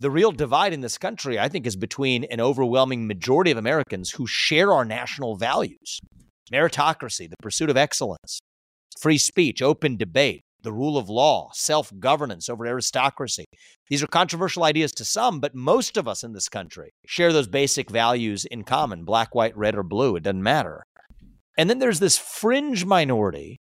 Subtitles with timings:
[0.00, 4.12] The real divide in this country, I think, is between an overwhelming majority of Americans
[4.12, 5.98] who share our national values
[6.52, 8.40] meritocracy, the pursuit of excellence,
[9.00, 13.44] free speech, open debate, the rule of law, self governance over aristocracy.
[13.88, 17.48] These are controversial ideas to some, but most of us in this country share those
[17.48, 20.16] basic values in common black, white, red, or blue.
[20.16, 20.82] It doesn't matter.
[21.56, 23.58] And then there's this fringe minority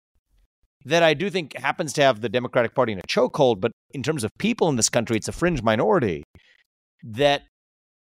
[0.85, 4.03] that I do think happens to have the Democratic Party in a chokehold, but in
[4.03, 6.23] terms of people in this country, it's a fringe minority
[7.03, 7.43] that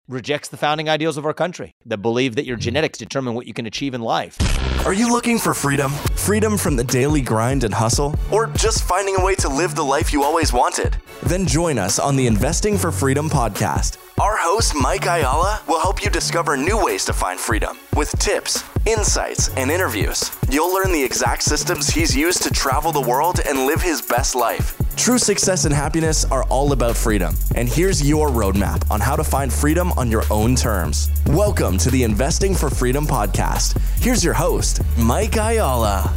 [0.08, 3.54] rejects the founding ideals of our country, that believe that your genetics determine what you
[3.54, 4.38] can achieve in life.
[4.86, 5.92] Are you looking for freedom?
[6.16, 8.16] Freedom from the daily grind and hustle?
[8.32, 10.98] Or just finding a way to live the life you always wanted?
[11.24, 13.98] Then join us on the Investing for Freedom podcast.
[14.20, 18.64] Our host, Mike Ayala, will help you discover new ways to find freedom with tips,
[18.86, 20.30] insights, and interviews.
[20.50, 24.36] You'll learn the exact systems he's used to travel the world and live his best
[24.36, 24.78] life.
[24.96, 27.34] True success and happiness are all about freedom.
[27.56, 31.10] And here's your roadmap on how to find freedom on your own terms.
[31.28, 33.80] Welcome to the Investing for Freedom podcast.
[34.00, 36.14] Here's your host, Mike Ayala.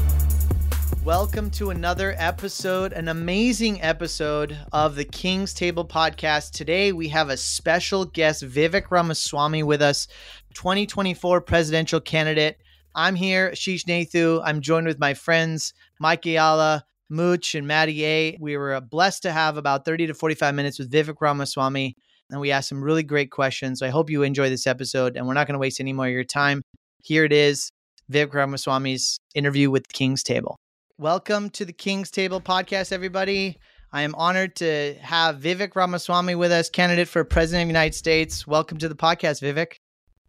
[1.05, 6.53] Welcome to another episode, an amazing episode of the King's Table podcast.
[6.53, 10.09] Today we have a special guest, Vivek Ramaswamy, with us,
[10.55, 12.59] 2024 presidential candidate.
[12.95, 14.41] I'm here, Ashish Nathu.
[14.45, 18.39] I'm joined with my friends, Mike Ayala, Mooch, and Maddie A.
[18.41, 21.97] We were blessed to have about 30 to 45 minutes with Vivek Ramaswamy,
[22.31, 23.81] and we asked some really great questions.
[23.81, 26.07] So I hope you enjoy this episode, and we're not going to waste any more
[26.07, 26.63] of your time.
[27.03, 27.71] Here it is
[28.11, 30.57] Vivek Ramaswamy's interview with the King's Table.
[30.99, 33.59] Welcome to the King's Table podcast, everybody.
[33.93, 37.95] I am honored to have Vivek Ramaswamy with us, candidate for President of the United
[37.95, 38.47] States.
[38.47, 39.77] Welcome to the podcast, Vivek.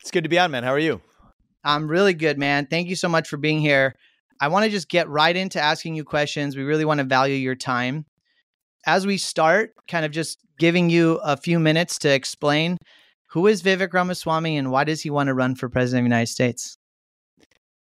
[0.01, 0.63] It's good to be on, man.
[0.63, 1.01] How are you?
[1.63, 2.67] I'm really good, man.
[2.67, 3.95] Thank you so much for being here.
[4.39, 6.55] I want to just get right into asking you questions.
[6.55, 8.05] We really want to value your time.
[8.85, 12.77] As we start, kind of just giving you a few minutes to explain
[13.29, 16.15] who is Vivek Ramaswamy and why does he want to run for President of the
[16.15, 16.77] United States?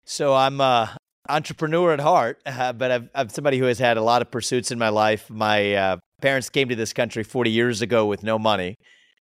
[0.05, 0.87] So I'm uh,
[1.29, 4.71] entrepreneur at heart, uh, but I've, I'm somebody who has had a lot of pursuits
[4.71, 5.29] in my life.
[5.29, 8.75] My uh, parents came to this country 40 years ago with no money.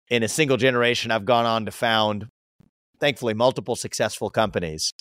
[0.09, 2.27] In a single generation, I've gone on to found,
[2.99, 4.91] thankfully, multiple successful companies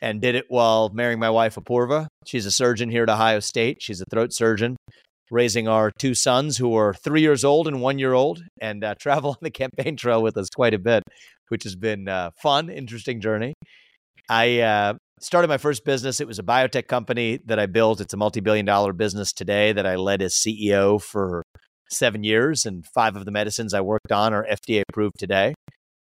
[0.00, 2.06] and did it while marrying my wife, Apoorva.
[2.26, 3.78] She's a surgeon here at Ohio State.
[3.80, 4.76] She's a throat surgeon,
[5.30, 8.94] raising our two sons who are three years old and one year old, and uh,
[9.00, 11.02] travel on the campaign trail with us quite a bit,
[11.48, 13.54] which has been uh, fun, interesting journey.
[14.28, 16.20] I uh, started my first business.
[16.20, 18.00] It was a biotech company that I built.
[18.00, 21.42] It's a multi billion dollar business today that I led as CEO for
[21.90, 25.54] seven years, and five of the medicines I worked on are FDA approved today.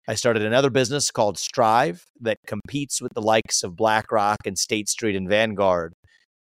[0.08, 4.88] I started another business called Strive that competes with the likes of BlackRock and State
[4.88, 5.94] Street and Vanguard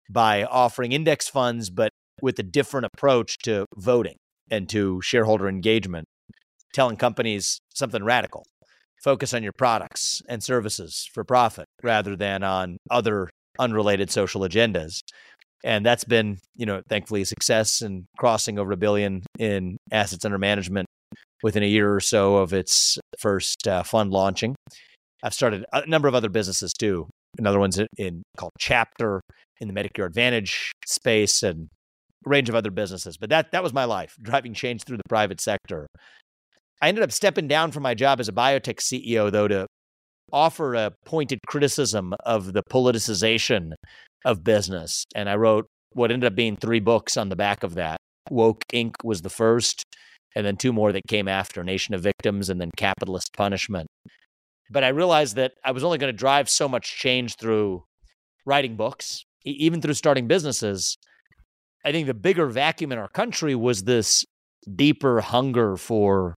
[0.09, 1.90] by offering index funds, but
[2.21, 4.15] with a different approach to voting
[4.49, 6.05] and to shareholder engagement,
[6.73, 8.43] telling companies something radical
[9.01, 14.99] focus on your products and services for profit rather than on other unrelated social agendas.
[15.63, 20.25] And that's been, you know, thankfully a success and crossing over a billion in assets
[20.25, 20.87] under management
[21.43, 24.55] within a year or so of its first uh, fund launching.
[25.23, 27.07] I've started a number of other businesses too.
[27.37, 29.21] Another one's in called Chapter
[29.59, 31.67] in the Medicare Advantage space and
[32.25, 33.17] range of other businesses.
[33.17, 35.87] But that that was my life, driving change through the private sector.
[36.81, 39.67] I ended up stepping down from my job as a biotech CEO, though, to
[40.33, 43.73] offer a pointed criticism of the politicization
[44.25, 45.05] of business.
[45.15, 47.97] And I wrote what ended up being three books on the back of that.
[48.29, 48.93] Woke Inc.
[49.03, 49.83] was the first,
[50.35, 53.87] and then two more that came after Nation of Victims and then Capitalist Punishment.
[54.69, 57.83] But I realized that I was only going to drive so much change through
[58.45, 60.95] writing books, even through starting businesses.
[61.83, 64.23] I think the bigger vacuum in our country was this
[64.75, 66.35] deeper hunger for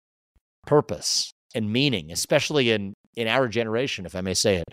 [0.66, 4.64] purpose and meaning, especially in, in our generation, if I may say it.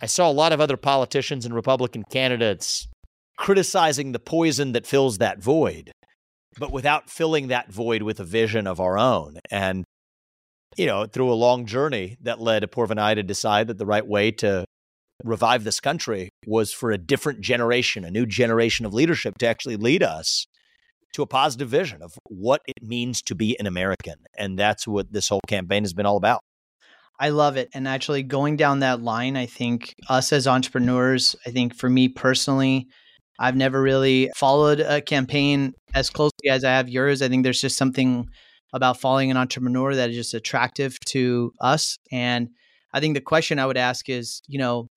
[0.00, 2.88] I saw a lot of other politicians and Republican candidates
[3.38, 5.92] criticizing the poison that fills that void,
[6.58, 9.38] but without filling that void with a vision of our own.
[9.50, 9.84] And,
[10.76, 14.06] you know, through a long journey that led Apoorva and to decide that the right
[14.06, 14.64] way to
[15.24, 19.76] revive this country was for a different generation, a new generation of leadership to actually
[19.76, 20.46] lead us
[21.12, 24.16] to a positive vision of what it means to be an American.
[24.36, 26.40] And that's what this whole campaign has been all about.
[27.20, 27.68] I love it.
[27.74, 32.08] And actually, going down that line, I think us as entrepreneurs, I think for me
[32.08, 32.88] personally,
[33.38, 37.22] I've never really followed a campaign as closely as I have yours.
[37.22, 38.26] I think there's just something
[38.72, 41.98] about following an entrepreneur that is just attractive to us.
[42.10, 42.48] And
[42.92, 44.88] I think the question I would ask is, you know,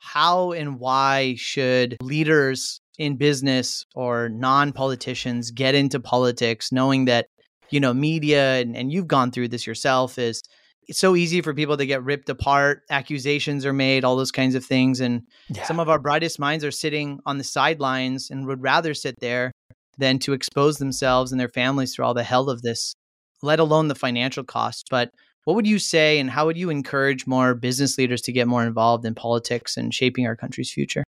[0.00, 7.26] how and why should leaders in business or non politicians get into politics knowing that
[7.70, 10.42] you know, media and, and you've gone through this yourself is
[10.88, 12.82] it's so easy for people to get ripped apart.
[12.90, 15.00] Accusations are made, all those kinds of things.
[15.00, 15.64] And yeah.
[15.64, 19.52] some of our brightest minds are sitting on the sidelines and would rather sit there
[19.98, 22.94] than to expose themselves and their families through all the hell of this,
[23.42, 24.84] let alone the financial costs.
[24.90, 25.10] But
[25.44, 28.64] what would you say and how would you encourage more business leaders to get more
[28.64, 31.04] involved in politics and shaping our country's future?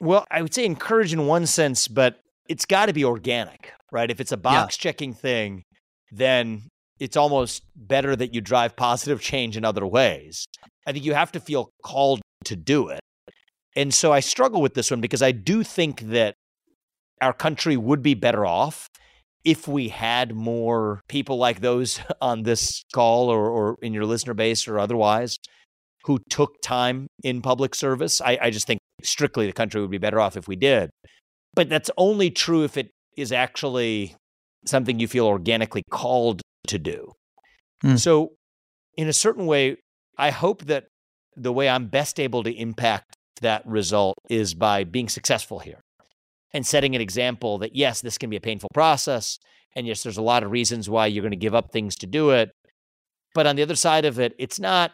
[0.00, 4.10] Well, I would say encourage in one sense, but it's got to be organic, right?
[4.10, 5.16] If it's a box checking yeah.
[5.16, 5.62] thing,
[6.10, 10.44] then it's almost better that you drive positive change in other ways.
[10.86, 13.00] I think you have to feel called to do it.
[13.74, 16.34] And so I struggle with this one because I do think that
[17.20, 18.88] our country would be better off
[19.46, 24.34] if we had more people like those on this call or, or in your listener
[24.34, 25.38] base or otherwise
[26.04, 28.20] who took time in public service.
[28.20, 30.90] I, I just think strictly the country would be better off if we did.
[31.54, 34.14] But that's only true if it is actually
[34.66, 37.12] something you feel organically called to do.
[37.84, 37.98] Mm.
[37.98, 38.32] So,
[38.96, 39.76] in a certain way,
[40.18, 40.86] I hope that
[41.36, 45.80] the way I'm best able to impact that result is by being successful here
[46.56, 49.38] and setting an example that, yes, this can be a painful process.
[49.76, 52.06] And yes, there's a lot of reasons why you're going to give up things to
[52.06, 52.50] do it.
[53.34, 54.92] But on the other side of it, it's not,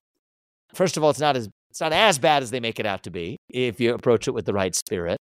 [0.75, 3.05] first of all, it's not as it's not as bad as they make it out
[3.05, 5.17] to be if you approach it with the right spirit.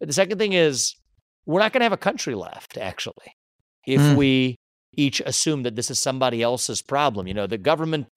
[0.00, 0.96] But the second thing is,
[1.46, 3.32] we're not going to have a country left, actually,
[3.86, 4.16] if mm.
[4.16, 4.56] we
[4.96, 7.28] each assume that this is somebody else's problem.
[7.28, 8.08] You know, the government,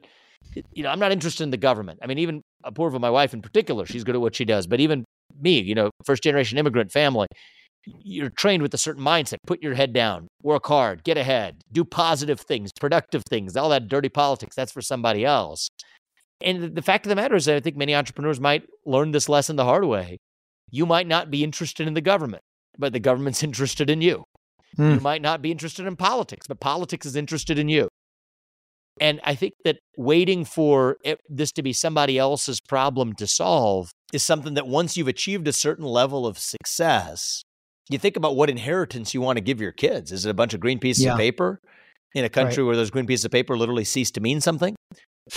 [0.73, 1.99] you know, I'm not interested in the government.
[2.01, 4.67] I mean, even Apoorva, my wife in particular, she's good at what she does.
[4.67, 5.05] But even
[5.39, 7.27] me, you know, first generation immigrant family,
[7.85, 9.37] you're trained with a certain mindset.
[9.45, 13.87] Put your head down, work hard, get ahead, do positive things, productive things, all that
[13.87, 14.55] dirty politics.
[14.55, 15.69] That's for somebody else.
[16.41, 19.29] And the fact of the matter is, that I think many entrepreneurs might learn this
[19.29, 20.17] lesson the hard way.
[20.69, 22.43] You might not be interested in the government,
[22.77, 24.23] but the government's interested in you.
[24.77, 24.95] Mm.
[24.95, 27.87] You might not be interested in politics, but politics is interested in you.
[28.99, 33.91] And I think that waiting for it, this to be somebody else's problem to solve
[34.15, 37.43] is something that once you've achieved a certain level of success,
[37.89, 40.11] you think about what inheritance you want to give your kids.
[40.11, 41.11] Is it a bunch of green pieces yeah.
[41.13, 41.59] of paper
[42.15, 42.67] in a country right.
[42.67, 44.75] where those green pieces of paper literally cease to mean something?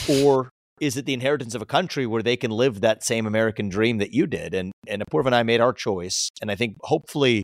[0.08, 0.48] Or
[0.80, 3.98] is it the inheritance of a country where they can live that same American dream
[3.98, 4.54] that you did?
[4.54, 6.30] And and Apoorva and I made our choice.
[6.40, 7.42] And I think hopefully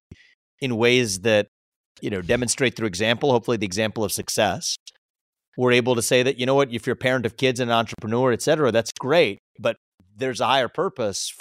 [0.61, 1.49] in ways that
[2.01, 4.77] you know, demonstrate through example, hopefully the example of success.
[5.57, 7.71] We're able to say that, you know what, if you're a parent of kids and
[7.71, 9.39] an entrepreneur, et cetera, that's great.
[9.59, 9.77] But
[10.17, 11.35] there's a higher purpose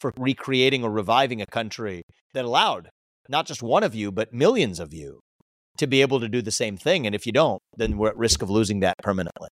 [0.00, 2.02] for recreating or reviving a country
[2.34, 2.90] that allowed
[3.28, 5.20] not just one of you, but millions of you
[5.76, 7.06] to be able to do the same thing.
[7.06, 9.48] And if you don't, then we're at risk of losing that permanently.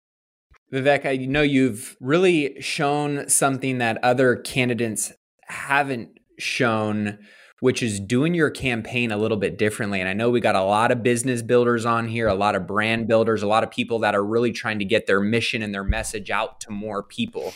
[0.72, 5.12] Vivek, I know you've really shown something that other candidates
[5.48, 6.10] haven't
[6.40, 7.20] shown
[7.64, 10.02] which is doing your campaign a little bit differently.
[10.02, 12.68] And I know we got a lot of business builders on here, a lot of
[12.68, 15.74] brand builders, a lot of people that are really trying to get their mission and
[15.74, 17.54] their message out to more people.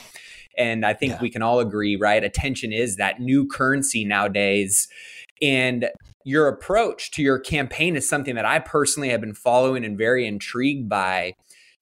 [0.58, 1.22] And I think yeah.
[1.22, 2.24] we can all agree, right?
[2.24, 4.88] Attention is that new currency nowadays.
[5.42, 5.90] And
[6.24, 10.26] your approach to your campaign is something that I personally have been following and very
[10.28, 11.34] intrigued by.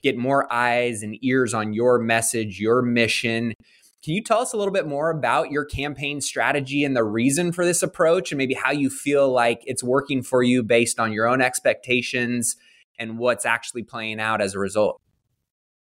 [0.04, 3.54] Get more eyes and ears on your message, your mission,
[4.06, 7.52] can you tell us a little bit more about your campaign strategy and the reason
[7.52, 11.12] for this approach and maybe how you feel like it's working for you based on
[11.12, 12.56] your own expectations
[13.00, 15.02] and what's actually playing out as a result?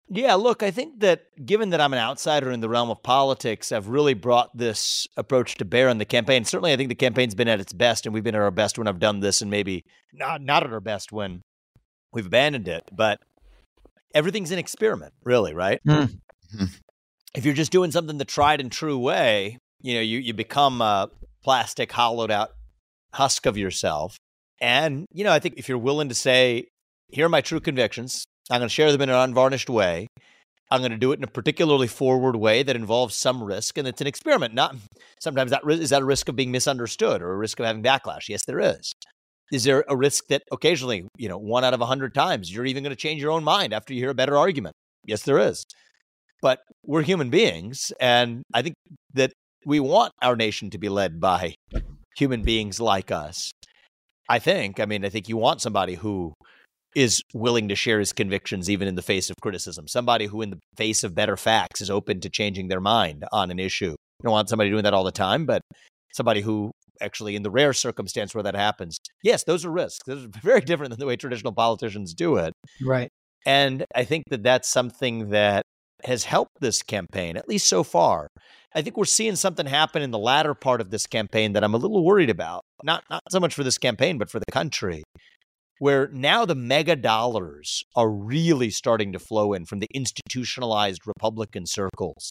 [0.09, 3.73] Yeah, look, I think that given that I'm an outsider in the realm of politics,
[3.73, 6.45] I've really brought this approach to bear in the campaign.
[6.45, 8.77] Certainly, I think the campaign's been at its best, and we've been at our best
[8.77, 11.41] when I've done this, and maybe not not at our best when
[12.13, 12.85] we've abandoned it.
[12.93, 13.19] But
[14.15, 15.81] everything's an experiment, really, right?
[15.87, 16.19] Mm
[17.35, 20.81] if you're just doing something the tried and true way, you know, you, you become
[20.81, 21.11] a
[21.43, 22.51] plastic hollowed out
[23.13, 24.17] husk of yourself.
[24.61, 26.69] And, you know, I think if you're willing to say,
[27.09, 30.07] here are my true convictions, I'm going to share them in an unvarnished way.
[30.71, 33.87] I'm going to do it in a particularly forward way that involves some risk, and
[33.87, 34.55] it's an experiment.
[34.55, 34.77] Not
[35.21, 38.29] sometimes that is that a risk of being misunderstood or a risk of having backlash.
[38.29, 38.93] Yes, there is.
[39.53, 42.65] Is there a risk that occasionally, you know, one out of a hundred times, you're
[42.65, 44.75] even going to change your own mind after you hear a better argument?
[45.07, 45.65] Yes, there is
[46.45, 47.91] but we're human beings.
[47.99, 48.75] And I think
[49.15, 49.33] that
[49.65, 51.55] we want our nation to be led by
[52.19, 53.51] human beings like us.
[54.29, 56.35] I think, I mean, I think you want somebody who
[56.95, 60.51] is willing to share his convictions even in the face of criticism, somebody who, in
[60.51, 63.91] the face of better facts, is open to changing their mind on an issue.
[63.91, 65.63] You don't want somebody doing that all the time, but
[66.13, 66.71] somebody who
[67.01, 70.01] actually, in the rare circumstance where that happens, yes, those are risks.
[70.07, 72.53] Those are very different than the way traditional politicians do it.
[72.83, 73.11] Right.
[73.47, 75.65] And I think that that's something that
[76.05, 78.29] has helped this campaign, at least so far.
[78.75, 81.75] I think we're seeing something happen in the latter part of this campaign that I'm
[81.75, 82.63] a little worried about.
[82.83, 85.03] Not not so much for this campaign, but for the country.
[85.79, 91.67] Where now the mega dollars are really starting to flow in from the institutionalized Republican
[91.67, 92.31] circles.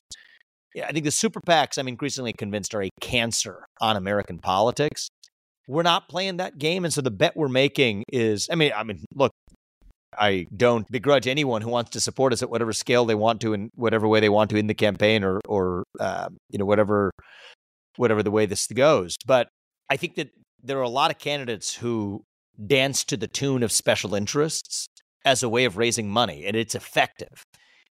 [0.76, 5.08] I think the super PACs, I'm increasingly convinced, are a cancer on American politics.
[5.68, 6.84] We're not playing that game.
[6.84, 9.32] And so the bet we're making is I mean, I mean, look,
[10.18, 13.54] I don't begrudge anyone who wants to support us at whatever scale they want to
[13.54, 17.12] in whatever way they want to in the campaign or or uh, you know whatever
[17.98, 19.16] whatever the way this goes.
[19.26, 19.48] But
[19.90, 20.30] I think that
[20.62, 22.24] there are a lot of candidates who
[22.66, 24.88] dance to the tune of special interests
[25.26, 27.44] as a way of raising money, and it's effective.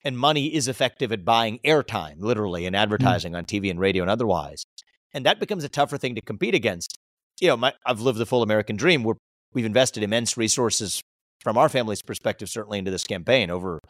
[0.05, 2.79] And money is effective at buying airtime, literally, and mm.
[2.79, 3.39] advertising mm.
[3.39, 4.65] on TV and radio and otherwise.
[5.13, 6.97] And that becomes a tougher thing to compete against.
[7.41, 9.03] You know, my, I've lived the full American dream.
[9.03, 9.15] We're,
[9.53, 11.03] we've invested immense resources
[11.41, 13.81] from our family's perspective, certainly into this campaign, over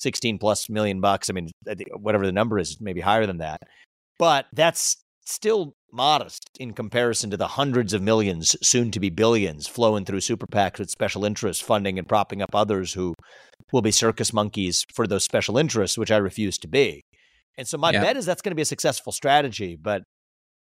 [0.00, 1.30] 16 plus million bucks.
[1.30, 1.50] I mean,
[1.96, 3.60] whatever the number is, maybe higher than that.
[4.18, 9.66] But that's still modest in comparison to the hundreds of millions, soon to be billions,
[9.66, 13.14] flowing through super PACs with special interests funding and propping up others who
[13.72, 17.02] will be circus monkeys for those special interests, which I refuse to be.
[17.56, 18.02] And so my yeah.
[18.02, 19.76] bet is that's going to be a successful strategy.
[19.80, 20.02] But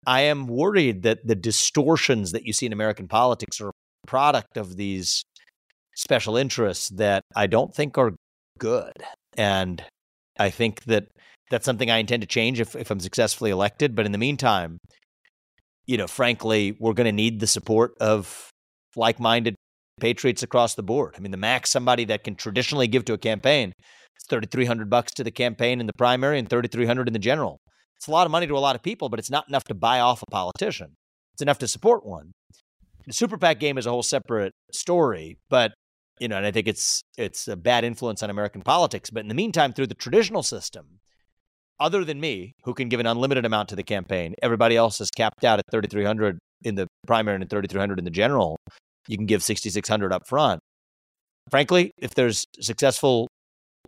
[0.06, 4.56] I am worried that the distortions that you see in American politics are a product
[4.56, 5.24] of these
[5.96, 8.12] special interests that I don't think are
[8.58, 8.92] good.
[9.36, 9.82] And
[10.38, 11.06] I think that
[11.50, 13.94] that's something I intend to change if, if I'm successfully elected.
[13.94, 14.78] But in the meantime,
[15.86, 18.50] you know, frankly, we're going to need the support of
[18.96, 19.54] like minded
[20.00, 21.14] patriots across the board.
[21.16, 23.72] I mean, the max somebody that can traditionally give to a campaign
[24.18, 27.58] is 3300 bucks to the campaign in the primary and 3300 in the general.
[27.96, 29.74] It's a lot of money to a lot of people, but it's not enough to
[29.74, 30.94] buy off a politician.
[31.34, 32.32] It's enough to support one.
[33.06, 35.72] The super PAC game is a whole separate story, but
[36.20, 39.10] you know, and I think it's it's a bad influence on American politics.
[39.10, 41.00] But in the meantime, through the traditional system,
[41.80, 45.10] other than me, who can give an unlimited amount to the campaign, everybody else is
[45.10, 48.56] capped out at 3,300 in the primary and 3,300 in the general.
[49.08, 50.60] You can give 6,600 up front.
[51.50, 53.28] Frankly, if there's successful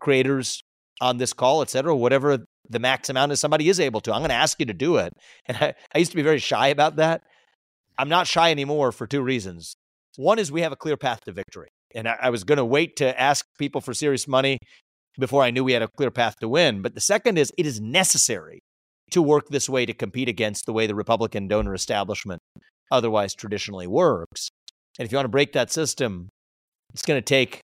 [0.01, 0.61] creators
[1.01, 4.21] on this call, et cetera, whatever the max amount is somebody is able to, I'm
[4.21, 5.13] going to ask you to do it.
[5.47, 7.23] And I, I used to be very shy about that.
[7.99, 9.75] I'm not shy anymore for two reasons.
[10.17, 11.69] One is we have a clear path to victory.
[11.95, 14.59] And I, I was going to wait to ask people for serious money
[15.19, 16.83] before I knew we had a clear path to win.
[16.83, 18.61] But the second is it is necessary
[19.11, 22.41] to work this way to compete against the way the Republican donor establishment
[22.91, 24.49] otherwise traditionally works.
[24.99, 26.29] And if you want to break that system,
[26.93, 27.61] it's going to take.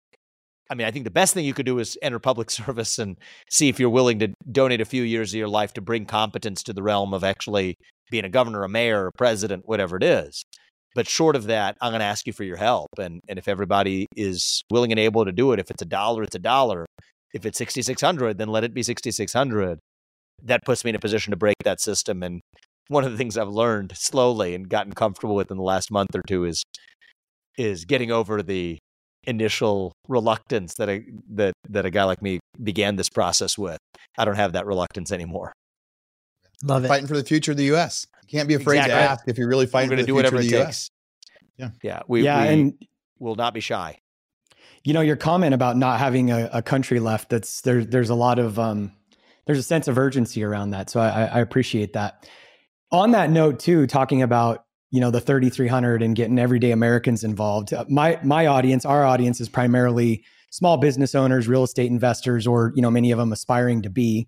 [0.70, 3.18] I mean, I think the best thing you could do is enter public service and
[3.50, 6.64] see if you're willing to donate a few years of your life to bring competence
[6.64, 7.76] to the realm of actually
[8.10, 10.44] being a governor, a mayor, a president, whatever it is.
[10.94, 12.90] But short of that, I'm going to ask you for your help.
[13.00, 16.24] And, and if everybody is willing and able to do it, if it's a dollar,
[16.24, 16.86] it's a dollar.
[17.34, 19.80] If it's 6,600, then let it be 6,600.
[20.44, 22.24] That puts me in a position to break that system.
[22.24, 22.42] And
[22.88, 26.16] one of the things I've learned slowly and gotten comfortable with in the last month
[26.16, 26.64] or two is
[27.58, 28.78] is getting over the
[29.26, 33.78] initial reluctance that a that that a guy like me began this process with.
[34.18, 35.54] I don't have that reluctance anymore.
[36.64, 36.88] Love it.
[36.88, 38.06] Fighting for the future of the U.S.
[38.24, 38.96] You can't be afraid exactly.
[38.96, 40.90] to ask if you're really fighting We're for the do future of the U.S.
[41.58, 42.74] Yeah, yeah, we, yeah, we and
[43.20, 44.00] will not be shy
[44.84, 48.16] you know your comment about not having a, a country left that's there there's a
[48.16, 48.92] lot of um
[49.46, 50.90] there's a sense of urgency around that.
[50.90, 52.30] So I, I appreciate that.
[52.92, 57.74] On that note too talking about you know the 3300 and getting everyday americans involved
[57.74, 62.74] uh, my my audience our audience is primarily small business owners real estate investors or
[62.76, 64.28] you know many of them aspiring to be.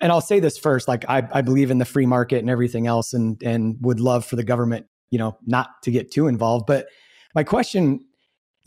[0.00, 2.86] And i'll say this first like i, I believe in the free market and everything
[2.86, 6.66] else and and would love for the government you know not to get too involved.
[6.66, 6.86] But
[7.34, 8.04] my question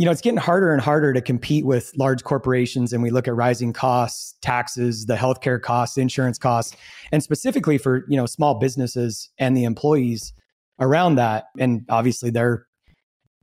[0.01, 2.91] you know, it's getting harder and harder to compete with large corporations.
[2.91, 6.75] And we look at rising costs, taxes, the healthcare costs, insurance costs,
[7.11, 10.33] and specifically for, you know, small businesses and the employees
[10.79, 11.49] around that.
[11.59, 12.65] And obviously they're,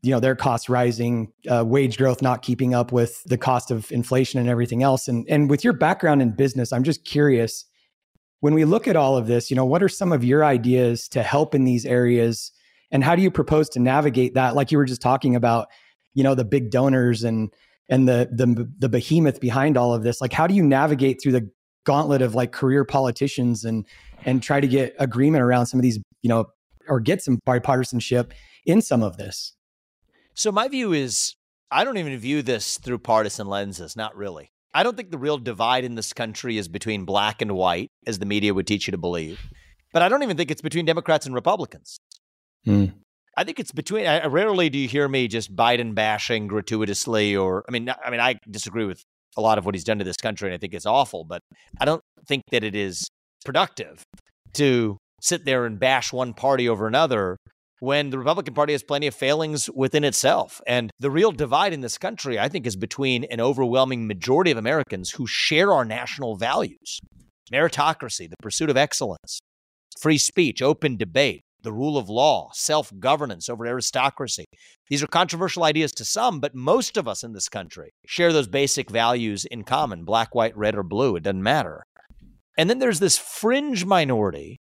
[0.03, 3.93] you know, their costs rising, uh, wage growth not keeping up with the cost of
[3.93, 5.07] inflation and everything else.
[5.07, 7.67] And, and with your background in business, I'm just curious
[8.41, 11.07] when we look at all of this, you know, what are some of your ideas
[11.11, 12.51] to help in these areas?
[12.91, 14.57] And how do you propose to navigate that?
[14.57, 15.69] Like you were just talking about,
[16.19, 17.55] you know the big donors and
[17.89, 21.31] and the the the behemoth behind all of this like how do you navigate through
[21.31, 21.49] the
[21.85, 23.87] gauntlet of like career politicians and
[24.25, 26.47] and try to get agreement around some of these you know
[26.89, 28.33] or get some bipartisanship
[28.67, 29.55] in some of this?
[30.35, 31.37] So my view is
[31.71, 34.51] i don't even view this through partisan lenses not really.
[34.75, 38.19] I don't think the real divide in this country is between black and white as
[38.19, 39.39] the media would teach you to believe
[39.93, 42.01] but i don't even think it's between democrats and republicans.
[42.67, 42.93] Mm.
[43.39, 44.05] I think it's between.
[44.05, 48.19] I, rarely do you hear me just Biden bashing gratuitously, or I mean, I mean,
[48.19, 49.01] I disagree with
[49.37, 51.23] a lot of what he's done to this country, and I think it's awful.
[51.23, 51.43] But
[51.81, 53.07] I don't think that it is
[53.45, 54.03] productive
[54.55, 57.37] to sit there and bash one party over another
[57.79, 60.61] when the Republican Party has plenty of failings within itself.
[60.67, 64.59] And the real divide in this country, I think, is between an overwhelming majority of
[64.59, 66.99] Americans who share our national values
[67.53, 69.39] meritocracy, the pursuit of excellence,
[70.01, 74.45] free speech, open debate, the rule of law, self governance over aristocracy.
[74.89, 78.49] These are controversial ideas to some, but most of us in this country share those
[78.49, 81.17] basic values in common black, white, red, or blue.
[81.17, 81.83] It doesn't matter.
[82.57, 84.57] And then there's this fringe minority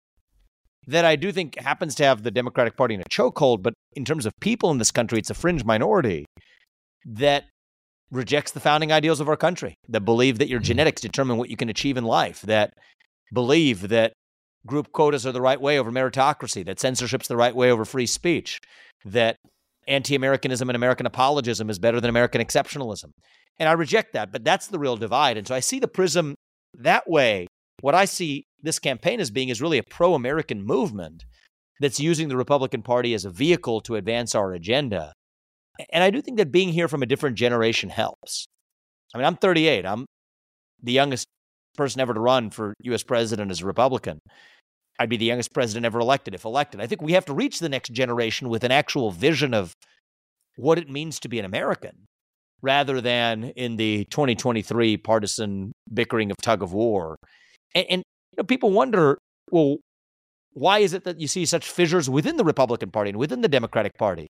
[0.87, 4.05] that I do think happens to have the Democratic Party in a chokehold, but in
[4.05, 6.27] terms of people in this country, it's a fringe minority
[7.07, 7.45] that
[8.11, 11.57] rejects the founding ideals of our country, that believe that your genetics determine what you
[11.57, 12.75] can achieve in life, that
[13.33, 14.13] believe that
[14.67, 18.07] group quotas are the right way over meritocracy, that censorship's the right way over free
[18.07, 18.61] speech,
[19.05, 19.37] that
[19.87, 23.11] anti Americanism and American apologism is better than American exceptionalism.
[23.59, 25.37] And I reject that, but that's the real divide.
[25.37, 26.35] And so I see the prism
[26.75, 27.47] that way.
[27.81, 31.25] What I see this campaign as being is really a pro American movement
[31.81, 35.13] that's using the Republican Party as a vehicle to advance our agenda.
[35.93, 38.47] And I do think that being here from a different generation helps.
[39.15, 39.85] I mean, I'm 38.
[39.85, 40.07] I'm
[40.83, 41.27] the youngest
[41.77, 44.21] person ever to run for US president as a Republican.
[44.99, 46.81] I'd be the youngest president ever elected if elected.
[46.81, 49.75] I think we have to reach the next generation with an actual vision of
[50.57, 52.07] what it means to be an American
[52.63, 57.17] rather than in the 2023 partisan bickering of tug of war.
[57.75, 59.19] And, and you know, people wonder,
[59.51, 59.77] well,
[60.53, 63.49] why is it that you see such fissures within the Republican Party and within the
[63.49, 64.29] Democratic Party?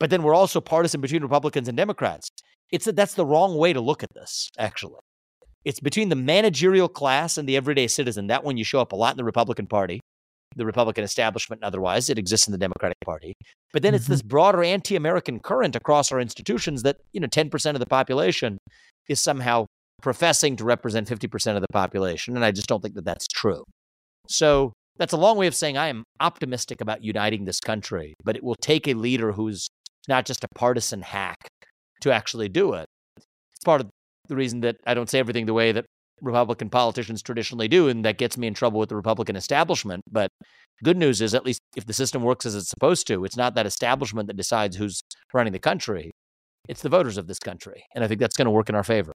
[0.00, 2.28] But then we're also partisan between Republicans and Democrats.
[2.70, 5.00] It's that that's the wrong way to look at this, actually.
[5.64, 8.28] It's between the managerial class and the everyday citizen.
[8.28, 10.00] That one you show up a lot in the Republican Party,
[10.56, 12.08] the Republican establishment and otherwise.
[12.08, 13.34] It exists in the Democratic Party.
[13.72, 13.96] But then mm-hmm.
[13.96, 17.86] it's this broader anti American current across our institutions that, you know, 10% of the
[17.86, 18.58] population
[19.08, 19.66] is somehow
[20.02, 22.36] professing to represent 50% of the population.
[22.36, 23.64] And I just don't think that that's true.
[24.28, 28.36] So that's a long way of saying I am optimistic about uniting this country, but
[28.36, 29.68] it will take a leader who's
[30.08, 31.36] not just a partisan hack
[32.00, 32.86] to actually do it.
[33.16, 33.88] It's part of
[34.28, 35.86] the reason that I don't say everything the way that
[36.20, 40.04] Republican politicians traditionally do, and that gets me in trouble with the Republican establishment.
[40.10, 40.30] But
[40.82, 43.54] good news is, at least if the system works as it's supposed to, it's not
[43.54, 45.02] that establishment that decides who's
[45.32, 46.10] running the country.
[46.68, 47.84] It's the voters of this country.
[47.94, 49.12] And I think that's going to work in our favor.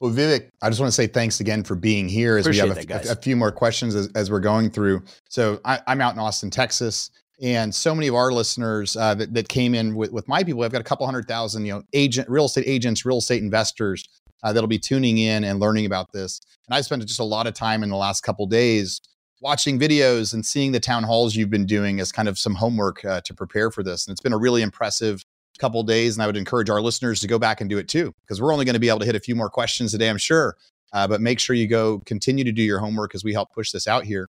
[0.00, 2.68] Well, Vivek, I just want to say thanks again for being here as Appreciate we
[2.70, 5.02] have a, that, a, few more questions as, as we're going through.
[5.28, 9.32] So I, am out in Austin, Texas, and so many of our listeners uh, that,
[9.34, 11.82] that came in with, with my people, I've got a couple hundred thousand, you know,
[11.92, 14.04] agent, real estate agents, real estate investors
[14.42, 16.40] uh, that'll be tuning in and learning about this.
[16.68, 19.00] And I spent just a lot of time in the last couple days
[19.40, 23.04] watching videos and seeing the town halls you've been doing as kind of some homework
[23.04, 24.06] uh, to prepare for this.
[24.06, 25.24] And it's been a really impressive
[25.58, 26.16] couple days.
[26.16, 28.52] And I would encourage our listeners to go back and do it too, because we're
[28.52, 30.56] only going to be able to hit a few more questions today, I'm sure.
[30.92, 33.72] Uh, but make sure you go continue to do your homework as we help push
[33.72, 34.28] this out here.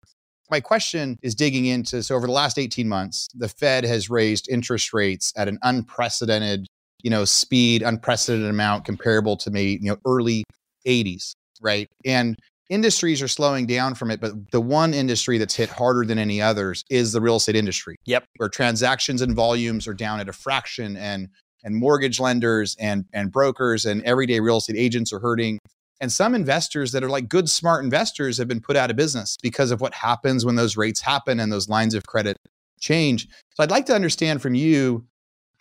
[0.49, 4.49] My question is digging into so over the last 18 months, the Fed has raised
[4.49, 6.67] interest rates at an unprecedented,
[7.03, 10.43] you know, speed, unprecedented amount comparable to maybe, you know, early
[10.87, 11.87] 80s, right?
[12.05, 12.35] And
[12.69, 16.41] industries are slowing down from it, but the one industry that's hit harder than any
[16.41, 17.97] others is the real estate industry.
[18.05, 18.25] Yep.
[18.37, 21.29] Where transactions and volumes are down at a fraction and
[21.65, 25.59] and mortgage lenders and and brokers and everyday real estate agents are hurting.
[26.01, 29.37] And some investors that are like good smart investors have been put out of business
[29.41, 32.37] because of what happens when those rates happen and those lines of credit
[32.79, 33.27] change.
[33.53, 35.05] So I'd like to understand from you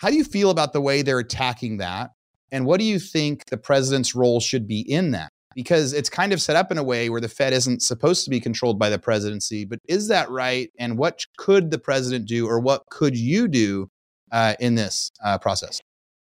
[0.02, 2.10] how do you feel about the way they're attacking that?
[2.50, 5.30] And what do you think the president's role should be in that?
[5.54, 8.30] because it's kind of set up in a way where the Fed isn't supposed to
[8.30, 9.64] be controlled by the presidency.
[9.64, 10.70] But is that right?
[10.78, 13.88] And what could the president do, or what could you do
[14.30, 15.80] uh, in this uh, process?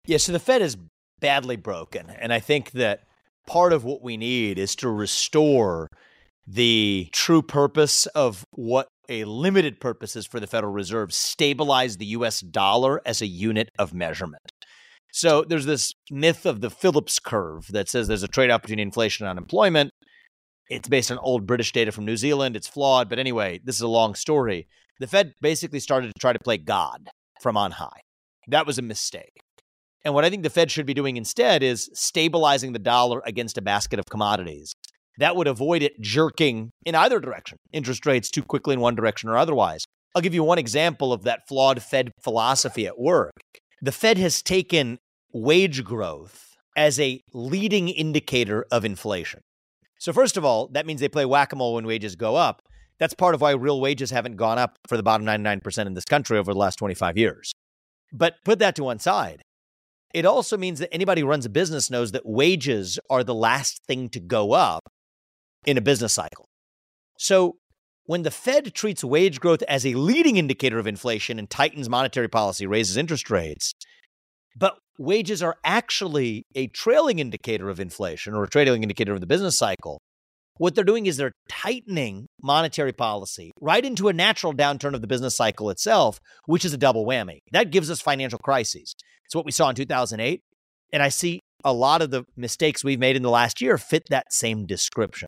[0.05, 0.77] Yeah, so the Fed is
[1.19, 2.09] badly broken.
[2.09, 3.03] And I think that
[3.47, 5.89] part of what we need is to restore
[6.45, 12.05] the true purpose of what a limited purpose is for the Federal Reserve, stabilize the
[12.07, 14.51] US dollar as a unit of measurement.
[15.11, 18.79] So there's this myth of the Phillips curve that says there's a trade off between
[18.79, 19.91] inflation and unemployment.
[20.69, 22.55] It's based on old British data from New Zealand.
[22.55, 23.09] It's flawed.
[23.09, 24.67] But anyway, this is a long story.
[24.99, 27.09] The Fed basically started to try to play God
[27.41, 28.01] from on high.
[28.47, 29.41] That was a mistake.
[30.03, 33.57] And what I think the Fed should be doing instead is stabilizing the dollar against
[33.57, 34.73] a basket of commodities.
[35.19, 39.29] That would avoid it jerking in either direction, interest rates too quickly in one direction
[39.29, 39.85] or otherwise.
[40.15, 43.33] I'll give you one example of that flawed Fed philosophy at work.
[43.81, 44.97] The Fed has taken
[45.33, 49.41] wage growth as a leading indicator of inflation.
[49.99, 52.61] So, first of all, that means they play whack a mole when wages go up.
[52.99, 56.05] That's part of why real wages haven't gone up for the bottom 99% in this
[56.05, 57.51] country over the last 25 years.
[58.11, 59.41] But put that to one side.
[60.13, 63.79] It also means that anybody who runs a business knows that wages are the last
[63.87, 64.81] thing to go up
[65.65, 66.47] in a business cycle.
[67.17, 67.57] So,
[68.05, 72.27] when the Fed treats wage growth as a leading indicator of inflation and tightens monetary
[72.27, 73.73] policy, raises interest rates,
[74.57, 79.27] but wages are actually a trailing indicator of inflation or a trailing indicator of the
[79.27, 80.01] business cycle,
[80.57, 85.07] what they're doing is they're tightening monetary policy right into a natural downturn of the
[85.07, 87.39] business cycle itself, which is a double whammy.
[87.51, 88.93] That gives us financial crises.
[89.25, 90.41] It's what we saw in 2008.
[90.91, 94.03] And I see a lot of the mistakes we've made in the last year fit
[94.09, 95.27] that same description.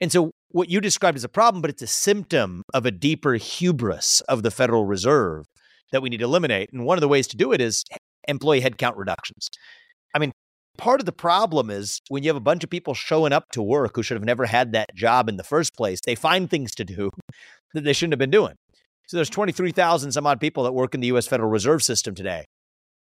[0.00, 3.34] And so, what you described is a problem, but it's a symptom of a deeper
[3.34, 5.46] hubris of the Federal Reserve
[5.92, 6.70] that we need to eliminate.
[6.72, 7.84] And one of the ways to do it is
[8.28, 9.48] employee headcount reductions.
[10.14, 10.32] I mean,
[10.76, 13.62] part of the problem is when you have a bunch of people showing up to
[13.62, 16.74] work who should have never had that job in the first place, they find things
[16.74, 17.10] to do
[17.74, 18.54] that they shouldn't have been doing.
[19.06, 22.44] So there's 23,000 some odd people that work in the US Federal Reserve System today.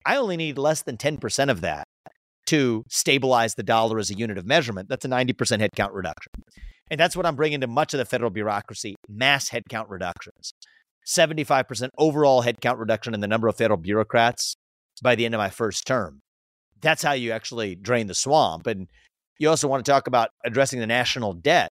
[0.05, 1.85] I only need less than 10% of that
[2.49, 4.89] to stabilize the dollar as a unit of measurement.
[4.89, 6.31] That's a 90% headcount reduction.
[6.89, 10.53] And that's what I'm bringing to much of the federal bureaucracy mass headcount reductions.
[11.07, 14.55] 75% overall headcount reduction in the number of federal bureaucrats
[15.03, 16.21] by the end of my first term.
[16.81, 18.65] That's how you actually drain the swamp.
[18.65, 18.87] And
[19.37, 21.69] you also want to talk about addressing the national debt.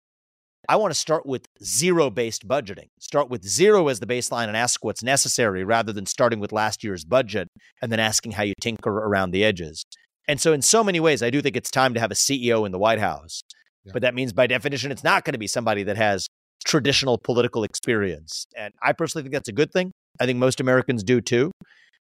[0.68, 2.88] I want to start with zero based budgeting.
[3.00, 6.84] Start with zero as the baseline and ask what's necessary rather than starting with last
[6.84, 7.48] year's budget
[7.80, 9.84] and then asking how you tinker around the edges.
[10.28, 12.66] And so, in so many ways, I do think it's time to have a CEO
[12.66, 13.42] in the White House.
[13.84, 13.92] Yeah.
[13.92, 16.26] But that means, by definition, it's not going to be somebody that has
[16.64, 18.46] traditional political experience.
[18.56, 19.92] And I personally think that's a good thing.
[20.20, 21.52] I think most Americans do too.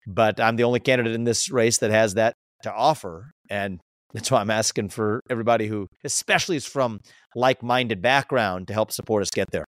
[0.07, 3.31] But I'm the only candidate in this race that has that to offer.
[3.49, 3.81] And
[4.13, 7.01] that's why I'm asking for everybody who, especially is from
[7.37, 9.65] like minded background, to help support us get there.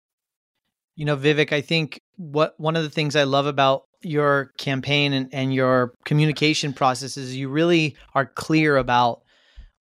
[0.97, 5.13] You know, Vivek, I think what one of the things I love about your campaign
[5.13, 9.23] and, and your communication process is you really are clear about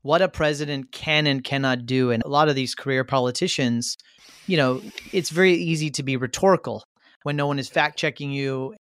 [0.03, 2.11] what a president can and cannot do.
[2.11, 3.97] And a lot of these career politicians,
[4.47, 6.83] you know, it's very easy to be rhetorical
[7.23, 8.75] when no one is fact checking you.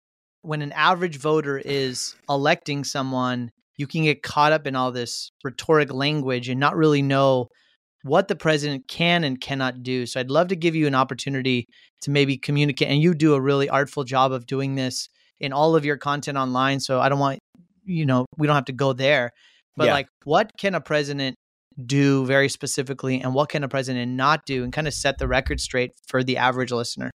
[0.42, 5.30] When an average voter is electing someone you can get caught up in all this
[5.42, 7.48] rhetoric language and not really know
[8.08, 10.06] what the president can and cannot do.
[10.06, 11.66] So I'd love to give you an opportunity
[12.02, 12.88] to maybe communicate.
[12.88, 15.08] And you do a really artful job of doing this
[15.40, 16.80] in all of your content online.
[16.80, 17.38] So I don't want,
[17.84, 19.30] you know, we don't have to go there.
[19.76, 19.92] But yeah.
[19.92, 21.36] like, what can a president
[21.86, 25.28] do very specifically and what can a president not do and kind of set the
[25.28, 27.10] record straight for the average listener?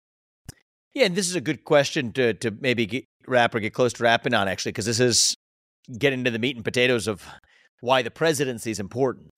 [0.93, 3.93] Yeah, and this is a good question to to maybe get, wrap or get close
[3.93, 5.35] to wrapping on actually, because this is
[5.97, 7.25] getting into the meat and potatoes of
[7.79, 9.29] why the presidency is important.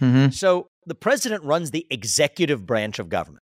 [0.00, 0.30] Mm-hmm.
[0.30, 3.42] So the president runs the executive branch of government.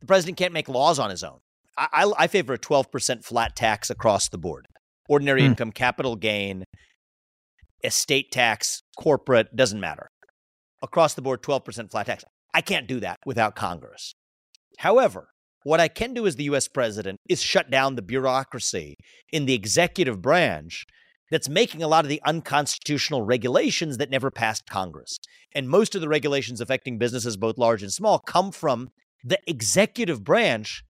[0.00, 1.38] The president can't make laws on his own.
[1.76, 4.66] I, I, I favor a 12% flat tax across the board.
[5.08, 5.46] Ordinary mm.
[5.46, 6.64] income, capital gain,
[7.82, 10.08] estate tax, corporate, doesn't matter.
[10.82, 12.24] Across the board, 12% flat tax.
[12.54, 14.14] I can't do that without Congress.
[14.78, 15.28] However,
[15.64, 18.94] what I can do as the US president is shut down the bureaucracy
[19.32, 20.84] in the executive branch
[21.30, 25.18] that's making a lot of the unconstitutional regulations that never passed Congress.
[25.54, 28.88] And most of the regulations affecting businesses, both large and small, come from
[29.24, 30.82] the executive branch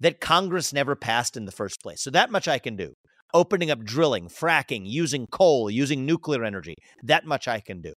[0.00, 2.02] that Congress never passed in the first place.
[2.02, 2.92] So that much I can do.
[3.34, 7.92] Opening up drilling, fracking, using coal, using nuclear energy, that much I can do.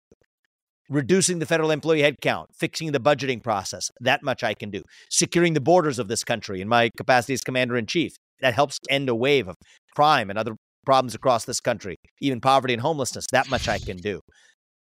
[0.89, 4.83] Reducing the federal employee headcount, fixing the budgeting process, that much I can do.
[5.11, 8.79] Securing the borders of this country in my capacity as commander in chief, that helps
[8.89, 9.57] end a wave of
[9.97, 10.57] crime and other
[10.87, 13.27] problems across this country, even poverty and homelessness.
[13.33, 14.21] That much I can do.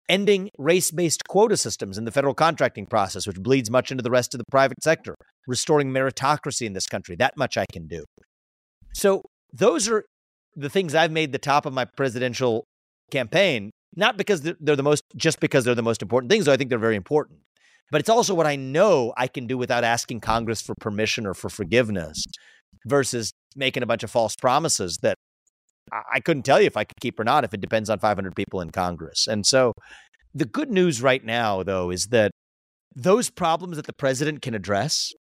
[0.10, 4.12] Ending race based quota systems in the federal contracting process, which bleeds much into the
[4.12, 5.16] rest of the private sector.
[5.48, 7.16] Restoring meritocracy in this country.
[7.16, 8.04] That much I can do.
[8.94, 9.22] So,
[9.54, 10.04] those are
[10.56, 12.66] the things I've made the top of my presidential
[13.10, 16.58] campaign, not because they're the most, just because they're the most important things, though I
[16.58, 17.40] think they're very important.
[17.92, 21.34] But it's also what I know I can do without asking Congress for permission or
[21.34, 22.24] for forgiveness
[22.86, 25.18] versus making a bunch of false promises that
[25.92, 28.36] I couldn't tell you if I could keep or not if it depends on 500
[28.36, 29.28] people in Congress.
[29.28, 29.74] And so
[30.34, 32.32] the good news right now, though, is that
[32.96, 35.12] those problems that the president can address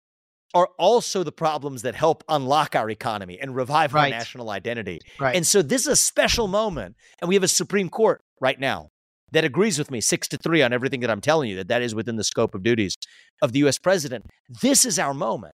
[0.55, 4.13] are also the problems that help unlock our economy and revive right.
[4.13, 4.99] our national identity.
[5.19, 5.37] Right.
[5.37, 6.97] And so this is a special moment.
[7.21, 8.89] And we have a Supreme Court right now
[9.33, 11.83] that agrees with me six to three on everything that I'm telling you that that
[11.83, 12.97] is within the scope of duties
[13.43, 14.27] of the US president.
[14.61, 15.55] This is our moment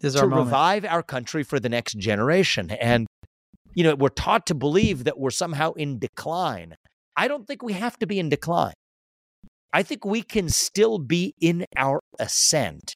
[0.00, 0.46] this to our moment.
[0.46, 2.70] revive our country for the next generation.
[2.70, 3.08] And
[3.74, 6.76] you know, we're taught to believe that we're somehow in decline.
[7.16, 8.74] I don't think we have to be in decline.
[9.72, 12.94] I think we can still be in our ascent,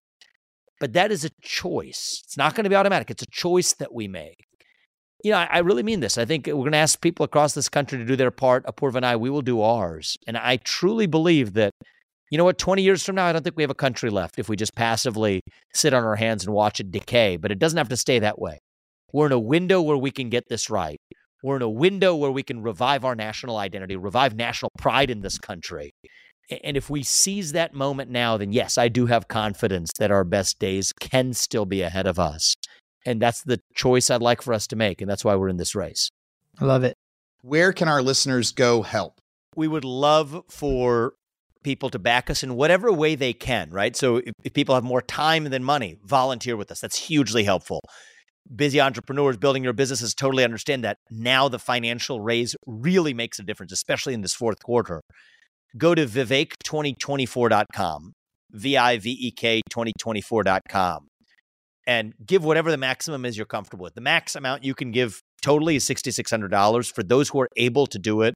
[0.80, 2.22] but that is a choice.
[2.24, 3.10] It's not going to be automatic.
[3.10, 4.36] It's a choice that we make.
[5.22, 6.18] You know, I, I really mean this.
[6.18, 8.66] I think uh, we're going to ask people across this country to do their part.
[8.66, 10.16] Apoorv and I, we will do ours.
[10.26, 11.70] And I truly believe that,
[12.30, 12.58] you know what?
[12.58, 14.74] 20 years from now, I don't think we have a country left if we just
[14.74, 15.40] passively
[15.72, 17.36] sit on our hands and watch it decay.
[17.36, 18.58] But it doesn't have to stay that way.
[19.14, 21.00] We're in a window where we can get this right.
[21.40, 25.20] We're in a window where we can revive our national identity, revive national pride in
[25.20, 25.92] this country.
[26.64, 30.24] And if we seize that moment now, then yes, I do have confidence that our
[30.24, 32.56] best days can still be ahead of us.
[33.06, 35.00] And that's the choice I'd like for us to make.
[35.00, 36.10] And that's why we're in this race.
[36.58, 36.96] I love it.
[37.40, 39.20] Where can our listeners go help?
[39.54, 41.12] We would love for
[41.62, 43.94] people to back us in whatever way they can, right?
[43.94, 46.80] So if, if people have more time than money, volunteer with us.
[46.80, 47.80] That's hugely helpful
[48.54, 53.42] busy entrepreneurs building your businesses totally understand that now the financial raise really makes a
[53.42, 55.00] difference especially in this fourth quarter
[55.76, 58.12] go to vivek2024.com,
[58.52, 61.06] V I V E K 2024.com,
[61.86, 63.94] and give whatever the maximum is you're comfortable with.
[63.94, 67.98] The max amount you can give totally is $6,600 for those who are able to
[67.98, 68.34] do it.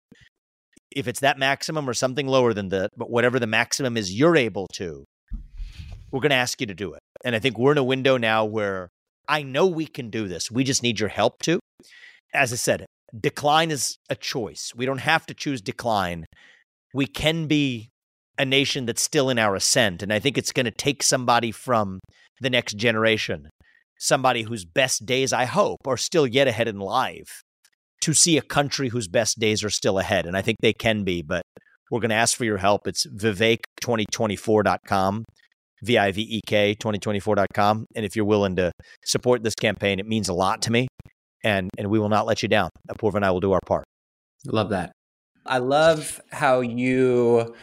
[0.94, 4.36] If it's that maximum or something lower than that, but whatever the maximum is you're
[4.36, 5.04] able to,
[6.10, 7.00] we're going to ask you to do it.
[7.24, 8.88] And I think we're in a window now where
[9.28, 10.50] I know we can do this.
[10.50, 11.60] We just need your help to.
[12.34, 12.86] As I said,
[13.18, 14.72] decline is a choice.
[14.74, 16.24] We don't have to choose decline
[16.94, 17.90] we can be
[18.38, 20.02] a nation that's still in our ascent.
[20.02, 21.98] And I think it's going to take somebody from
[22.40, 23.48] the next generation,
[23.98, 27.42] somebody whose best days, I hope, are still yet ahead in life,
[28.02, 30.24] to see a country whose best days are still ahead.
[30.24, 31.42] And I think they can be, but
[31.90, 32.86] we're going to ask for your help.
[32.86, 35.24] It's vivek2024.com,
[35.82, 37.86] V I V E K 2024.com.
[37.94, 38.72] And if you're willing to
[39.04, 40.88] support this campaign, it means a lot to me.
[41.44, 42.70] And, and we will not let you down.
[42.90, 43.84] Apoorv and I will do our part.
[44.44, 44.92] Love that.
[45.46, 47.54] I love how you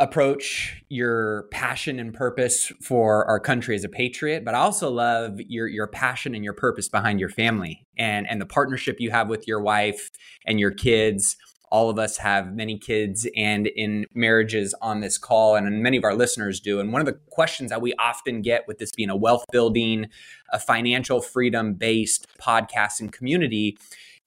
[0.00, 5.38] approach your passion and purpose for our country as a patriot, but I also love
[5.38, 9.28] your your passion and your purpose behind your family and and the partnership you have
[9.28, 10.10] with your wife
[10.46, 11.36] and your kids.
[11.70, 16.04] All of us have many kids and in marriages on this call, and many of
[16.04, 16.80] our listeners do.
[16.80, 20.08] And one of the questions that we often get with this being a wealth building,
[20.52, 23.78] a financial freedom based podcast and community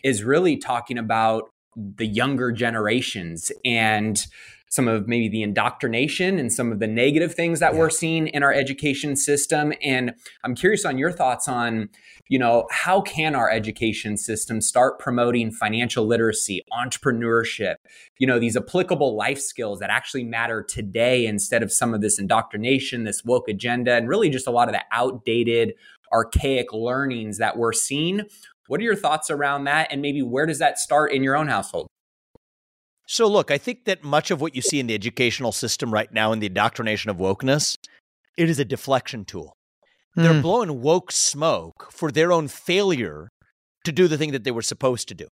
[0.03, 4.27] is really talking about the younger generations and
[4.73, 7.79] some of maybe the indoctrination and some of the negative things that yeah.
[7.79, 11.87] we're seeing in our education system and i'm curious on your thoughts on
[12.27, 17.75] you know how can our education system start promoting financial literacy entrepreneurship
[18.17, 22.17] you know these applicable life skills that actually matter today instead of some of this
[22.17, 25.73] indoctrination this woke agenda and really just a lot of the outdated
[26.11, 28.23] archaic learnings that we're seeing
[28.67, 29.89] what are your thoughts around that?
[29.91, 31.89] And maybe where does that start in your own household?
[33.05, 36.11] So, look, I think that much of what you see in the educational system right
[36.11, 37.75] now in the indoctrination of wokeness,
[38.37, 39.55] it is a deflection tool.
[40.17, 40.23] Mm.
[40.23, 40.41] They're hmm.
[40.41, 43.29] blowing woke smoke for their own failure
[43.83, 45.27] to do the thing that they were supposed to do.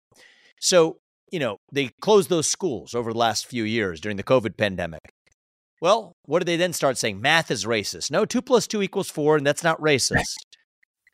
[0.59, 0.97] So,
[1.31, 5.01] you know, they closed those schools over the last few years during the COVID pandemic.
[5.81, 7.21] Well, what did they then start saying?
[7.21, 8.09] Math is racist.
[8.09, 10.37] No, two plus two equals four, and that's not racist.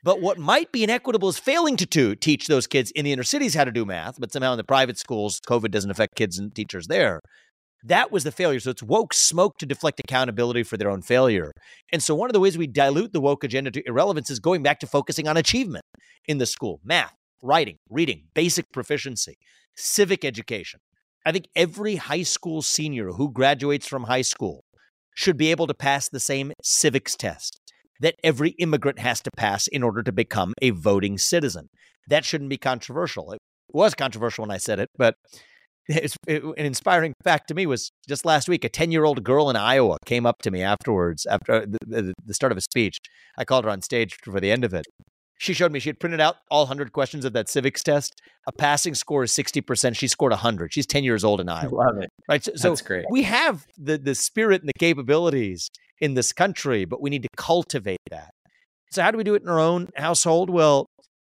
[0.03, 3.23] But what might be inequitable is failing to, to teach those kids in the inner
[3.23, 6.37] cities how to do math, but somehow in the private schools, COVID doesn't affect kids
[6.37, 7.21] and teachers there.
[7.85, 8.59] That was the failure.
[8.59, 11.51] So it's woke smoke to deflect accountability for their own failure.
[11.91, 14.61] And so one of the ways we dilute the woke agenda to irrelevance is going
[14.61, 15.85] back to focusing on achievement
[16.27, 19.35] in the school math, writing, reading, basic proficiency,
[19.75, 20.81] civic education.
[21.25, 24.65] I think every high school senior who graduates from high school
[25.15, 27.62] should be able to pass the same civics test
[28.03, 31.69] that every immigrant has to pass in order to become a voting citizen.
[32.09, 33.31] That shouldn't be controversial.
[33.31, 33.39] It
[33.71, 35.15] was controversial when I said it, but
[35.87, 39.49] it, an inspiring fact to me was just last week a 10 year old girl
[39.49, 42.99] in Iowa came up to me afterwards, after uh, the, the start of a speech.
[43.37, 44.85] I called her on stage for the end of it.
[45.39, 48.21] She showed me she had printed out all 100 questions of that civics test.
[48.47, 49.97] A passing score is 60%.
[49.97, 50.73] She scored 100.
[50.73, 51.75] She's 10 years old in Iowa.
[51.75, 52.09] I love it.
[52.29, 52.43] Right.
[52.43, 53.05] So, That's so great.
[53.09, 55.69] we have the, the spirit and the capabilities
[56.03, 58.31] in this country, but we need to cultivate that.
[58.91, 60.49] So, how do we do it in our own household?
[60.49, 60.85] Well,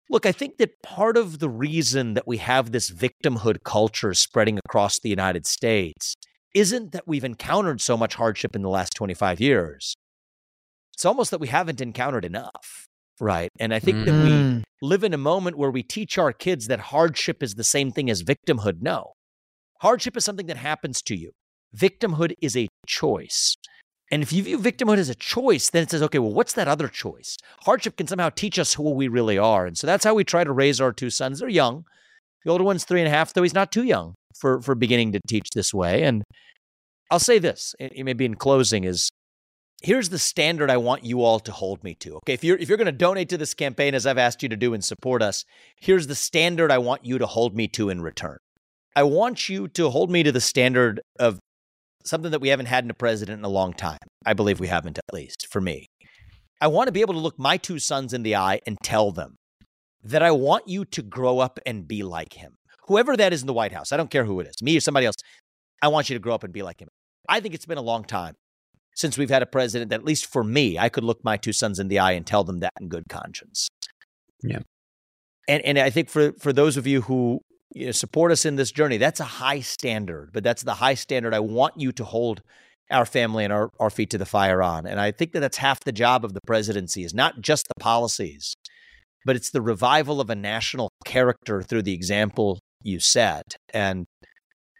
[0.09, 4.59] look, I think that part of the reason that we have this victimhood culture spreading
[4.65, 6.15] across the United States
[6.55, 9.95] isn't that we've encountered so much hardship in the last 25 years.
[10.95, 12.87] It's almost that we haven't encountered enough,
[13.21, 13.51] right?
[13.61, 14.05] And I think mm.
[14.07, 14.63] that we mm.
[14.81, 18.09] live in a moment where we teach our kids that hardship is the same thing
[18.09, 18.81] as victimhood.
[18.81, 19.13] No,
[19.81, 21.33] hardship is something that happens to you,
[21.77, 23.57] victimhood is a choice.
[24.13, 26.69] And if you view victimhood as a choice, then it says, okay, well, what's that
[26.69, 27.39] other choice?
[27.63, 29.65] Hardship can somehow teach us who we really are.
[29.65, 31.41] And so that's how we try to raise our two sons.
[31.41, 31.87] They're young.
[32.45, 35.13] The older one's three and a half, though he's not too young for, for beginning
[35.13, 36.03] to teach this way.
[36.03, 36.25] And
[37.11, 39.09] I'll say this, maybe in closing, is
[39.83, 42.17] here's the standard I want you all to hold me to.
[42.17, 44.49] Okay, if you're if you're going to donate to this campaign as I've asked you
[44.51, 45.45] to do and support us,
[45.81, 48.37] here's the standard I want you to hold me to in return.
[48.95, 51.39] I want you to hold me to the standard of
[52.05, 53.99] something that we haven't had in a president in a long time.
[54.25, 55.87] I believe we haven't, at least for me.
[56.61, 59.11] I want to be able to look my two sons in the eye and tell
[59.11, 59.37] them
[60.05, 62.55] that I want you to grow up and be like him.
[62.87, 64.81] Whoever that is in the White House, I don't care who it is, me or
[64.81, 65.17] somebody else,
[65.81, 66.89] I want you to grow up and be like him.
[67.29, 68.35] I think it's been a long time
[68.95, 71.53] since we've had a president that, at least for me, I could look my two
[71.53, 73.69] sons in the eye and tell them that in good conscience.
[74.43, 74.61] Yeah.
[75.49, 77.41] And and I think for for those of you who
[77.75, 80.95] you know, support us in this journey, that's a high standard, but that's the high
[80.95, 82.43] standard I want you to hold
[82.91, 84.87] our family and our, our feet to the fire on.
[84.87, 87.81] And I think that that's half the job of the presidency is not just the
[87.81, 88.55] policies,
[89.25, 93.57] but it's the revival of a national character through the example you set.
[93.73, 94.05] And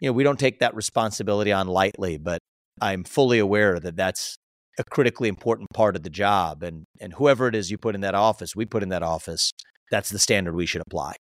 [0.01, 2.39] you know, we don't take that responsibility on lightly, but
[2.81, 4.35] I'm fully aware that that's
[4.77, 6.61] a critically important part of the job.
[6.61, 9.51] And and whoever it is you put in that office, we put in that office,
[9.91, 11.13] that's the standard we should apply.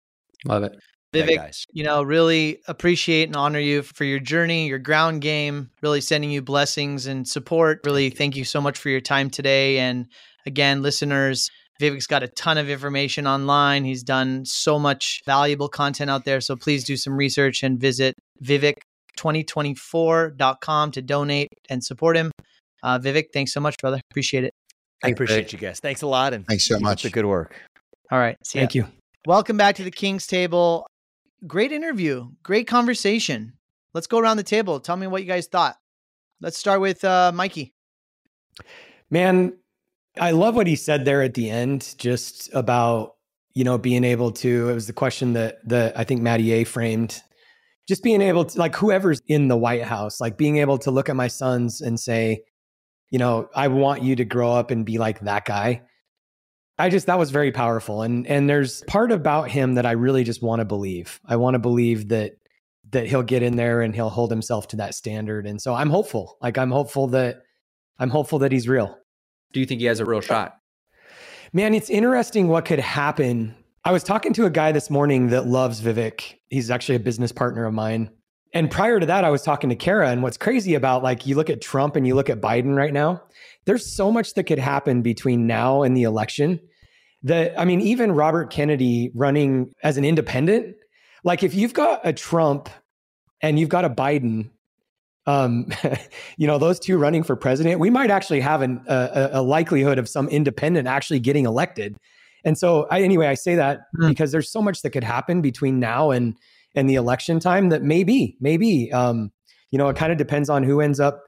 [0.44, 0.72] Love it.
[1.12, 5.68] Vivek, yeah, you know, really appreciate and honor you for your journey, your ground game,
[5.82, 7.80] really sending you blessings and support.
[7.84, 9.78] Really, thank you so much for your time today.
[9.78, 10.06] And
[10.46, 13.84] again, listeners, Vivek's got a ton of information online.
[13.84, 16.40] He's done so much valuable content out there.
[16.40, 22.30] So please do some research and visit vivek2024.com to donate and support him.
[22.82, 24.00] Uh, Vivek, thanks so much, brother.
[24.10, 24.54] Appreciate it.
[25.04, 25.80] I appreciate you guys.
[25.80, 26.32] Thanks a lot.
[26.32, 27.02] And thanks so much.
[27.02, 27.60] The good work.
[28.10, 28.36] All right.
[28.46, 28.84] Thank ya.
[28.84, 28.92] you.
[29.26, 30.86] Welcome back to the King's Table
[31.46, 33.54] great interview, great conversation.
[33.94, 34.80] Let's go around the table.
[34.80, 35.76] Tell me what you guys thought.
[36.40, 37.74] Let's start with uh, Mikey.
[39.10, 39.54] Man,
[40.18, 43.16] I love what he said there at the end, just about
[43.54, 44.68] you know being able to.
[44.70, 47.22] It was the question that that I think Matty A framed.
[47.88, 51.08] Just being able to, like, whoever's in the White House, like being able to look
[51.08, 52.44] at my sons and say,
[53.10, 55.82] you know, I want you to grow up and be like that guy.
[56.82, 60.24] I just that was very powerful and and there's part about him that I really
[60.24, 61.20] just want to believe.
[61.24, 62.32] I want to believe that
[62.90, 65.90] that he'll get in there and he'll hold himself to that standard and so I'm
[65.90, 66.38] hopeful.
[66.42, 67.44] Like I'm hopeful that
[68.00, 68.98] I'm hopeful that he's real.
[69.52, 70.56] Do you think he has a real shot?
[71.52, 73.54] Man, it's interesting what could happen.
[73.84, 76.34] I was talking to a guy this morning that loves Vivek.
[76.48, 78.10] He's actually a business partner of mine.
[78.54, 80.10] And prior to that, I was talking to Kara.
[80.10, 82.92] And what's crazy about like you look at Trump and you look at Biden right
[82.92, 83.22] now,
[83.66, 86.58] there's so much that could happen between now and the election
[87.24, 90.76] that I mean, even Robert Kennedy running as an independent,
[91.24, 92.68] like if you've got a Trump
[93.40, 94.50] and you've got a Biden,
[95.26, 95.68] um,
[96.36, 99.98] you know, those two running for president, we might actually have an, a, a, likelihood
[99.98, 101.96] of some independent actually getting elected.
[102.44, 104.08] And so, I, anyway, I say that mm.
[104.08, 106.36] because there's so much that could happen between now and
[106.74, 109.30] and the election time that maybe, maybe, um,
[109.70, 111.22] you know, it kind of depends on who ends up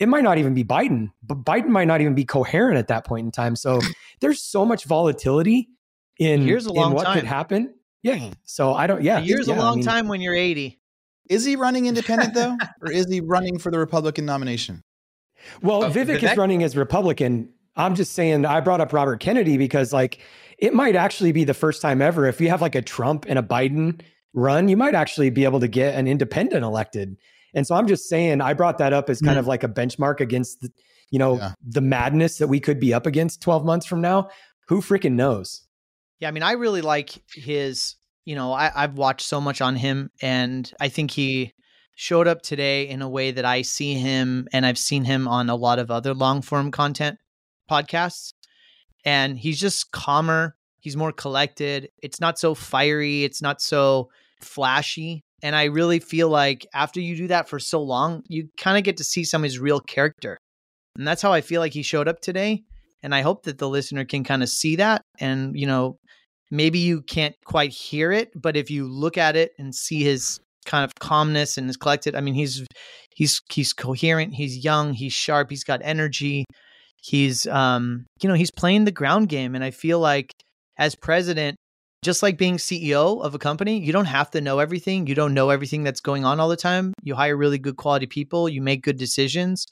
[0.00, 3.04] it might not even be Biden, but Biden might not even be coherent at that
[3.04, 3.54] point in time.
[3.54, 3.80] So
[4.20, 5.68] there's so much volatility
[6.18, 7.18] in, Here's a long in what time.
[7.18, 7.74] could happen.
[8.02, 8.30] Yeah.
[8.44, 9.18] So I don't, yeah.
[9.18, 10.80] A year's yeah, a long I mean, time when you're 80.
[11.28, 12.56] Is he running independent though?
[12.80, 14.82] or is he running for the Republican nomination?
[15.62, 17.50] Well, oh, Vivek, Vivek is running as Republican.
[17.76, 20.20] I'm just saying, I brought up Robert Kennedy because, like,
[20.58, 22.26] it might actually be the first time ever.
[22.26, 24.02] If you have like a Trump and a Biden
[24.34, 27.16] run, you might actually be able to get an independent elected.
[27.54, 29.40] And so I'm just saying, I brought that up as kind mm.
[29.40, 30.70] of like a benchmark against, the,
[31.10, 31.52] you know, yeah.
[31.66, 34.28] the madness that we could be up against 12 months from now.
[34.68, 35.66] Who freaking knows?
[36.20, 37.96] Yeah, I mean, I really like his.
[38.26, 41.54] You know, I, I've watched so much on him, and I think he
[41.96, 45.50] showed up today in a way that I see him, and I've seen him on
[45.50, 47.18] a lot of other long form content
[47.68, 48.34] podcasts.
[49.04, 50.54] And he's just calmer.
[50.78, 51.88] He's more collected.
[52.02, 53.24] It's not so fiery.
[53.24, 54.10] It's not so
[54.40, 55.24] flashy.
[55.42, 58.84] And I really feel like after you do that for so long, you kind of
[58.84, 60.36] get to see some of his real character.
[60.96, 62.62] And that's how I feel like he showed up today.
[63.02, 65.02] And I hope that the listener can kind of see that.
[65.18, 65.96] And, you know,
[66.50, 70.38] maybe you can't quite hear it, but if you look at it and see his
[70.66, 72.66] kind of calmness and his collected, I mean, he's
[73.14, 76.44] he's he's coherent, he's young, he's sharp, he's got energy.
[77.02, 79.54] He's um, you know, he's playing the ground game.
[79.54, 80.32] And I feel like
[80.76, 81.56] as president,
[82.02, 85.06] just like being CEO of a company, you don't have to know everything.
[85.06, 86.94] You don't know everything that's going on all the time.
[87.02, 89.66] You hire really good quality people, you make good decisions.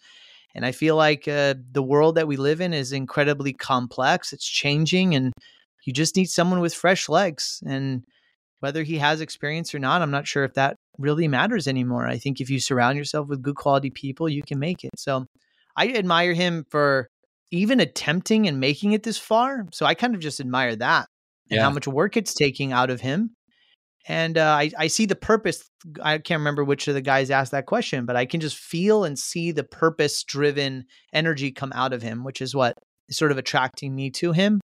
[0.54, 4.32] And I feel like uh, the world that we live in is incredibly complex.
[4.32, 5.32] It's changing, and
[5.84, 7.62] you just need someone with fresh legs.
[7.66, 8.02] And
[8.60, 12.06] whether he has experience or not, I'm not sure if that really matters anymore.
[12.06, 14.90] I think if you surround yourself with good quality people, you can make it.
[14.96, 15.26] So
[15.76, 17.08] I admire him for
[17.50, 19.66] even attempting and making it this far.
[19.72, 21.08] So I kind of just admire that
[21.50, 21.62] and yeah.
[21.62, 23.30] how much work it's taking out of him.
[24.06, 25.68] And uh, I, I see the purpose.
[26.02, 29.04] I can't remember which of the guys asked that question, but I can just feel
[29.04, 32.74] and see the purpose driven energy come out of him, which is what
[33.08, 34.60] is sort of attracting me to him.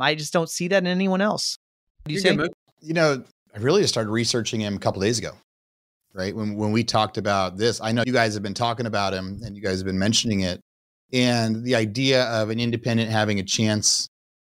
[0.00, 1.56] I just don't see that in anyone else.
[2.04, 2.36] do you say?
[2.80, 3.24] You know,
[3.54, 5.32] I really just started researching him a couple days ago.
[6.12, 6.34] right?
[6.34, 9.40] When when we talked about this, I know you guys have been talking about him
[9.44, 10.60] and you guys have been mentioning it.
[11.12, 14.08] And the idea of an independent having a chance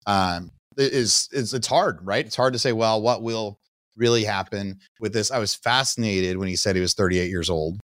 [0.07, 2.25] um, is is it's hard, right?
[2.25, 3.59] It's hard to say, well, what will
[3.97, 5.31] really happen with this?
[5.31, 7.81] I was fascinated when he said he was 38 years old,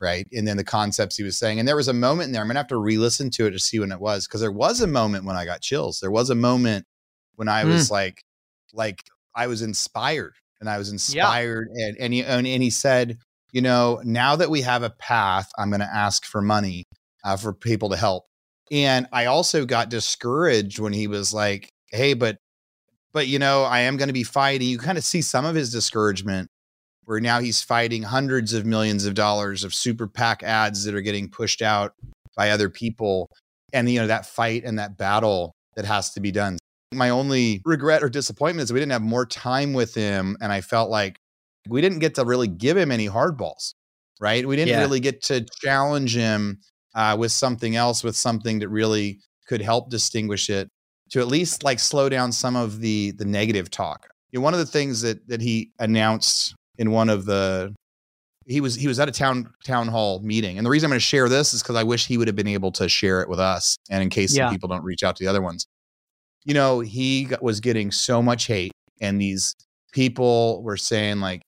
[0.00, 0.26] right?
[0.32, 1.58] And then the concepts he was saying.
[1.58, 3.58] And there was a moment in there, I'm gonna have to re-listen to it to
[3.58, 6.00] see when it was, because there was a moment when I got chills.
[6.00, 6.86] There was a moment
[7.34, 7.92] when I was mm.
[7.92, 8.22] like,
[8.72, 9.02] like
[9.34, 11.68] I was inspired and I was inspired.
[11.74, 11.88] Yeah.
[11.88, 13.18] And and he and, and he said,
[13.52, 16.86] you know, now that we have a path, I'm going to ask for money
[17.22, 18.24] uh, for people to help.
[18.70, 22.38] And I also got discouraged when he was like, hey, but
[23.12, 24.68] but you know, I am going to be fighting.
[24.68, 26.48] You kind of see some of his discouragement
[27.04, 31.00] where now he's fighting hundreds of millions of dollars of super PAC ads that are
[31.00, 31.92] getting pushed out
[32.36, 33.28] by other people.
[33.72, 36.58] And you know, that fight and that battle that has to be done.
[36.92, 40.36] My only regret or disappointment is we didn't have more time with him.
[40.40, 41.16] And I felt like
[41.68, 43.74] we didn't get to really give him any hardballs,
[44.20, 44.46] right?
[44.46, 44.80] We didn't yeah.
[44.80, 46.60] really get to challenge him
[46.94, 50.68] uh, with something else, with something that really could help distinguish it
[51.12, 54.08] to at least like slow down some of the the negative talk.
[54.30, 57.74] You know, one of the things that that he announced in one of the
[58.46, 61.00] he was he was at a town town hall meeting, and the reason I'm going
[61.00, 63.28] to share this is because I wish he would have been able to share it
[63.28, 64.50] with us, and in case yeah.
[64.50, 65.66] people don't reach out to the other ones
[66.44, 69.54] you know, he was getting so much hate, and these
[69.92, 71.42] people were saying, like,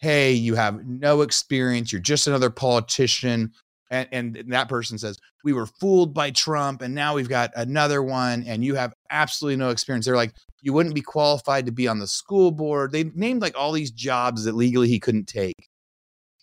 [0.00, 3.52] hey, you have no experience, you're just another politician.
[3.90, 8.02] And, and that person says, we were fooled by Trump, and now we've got another
[8.02, 10.06] one, and you have absolutely no experience.
[10.06, 10.32] They're like,
[10.62, 12.92] you wouldn't be qualified to be on the school board.
[12.92, 15.68] They named like all these jobs that legally he couldn't take.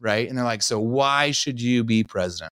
[0.02, 0.28] Right.
[0.28, 2.52] And they're like, so why should you be president?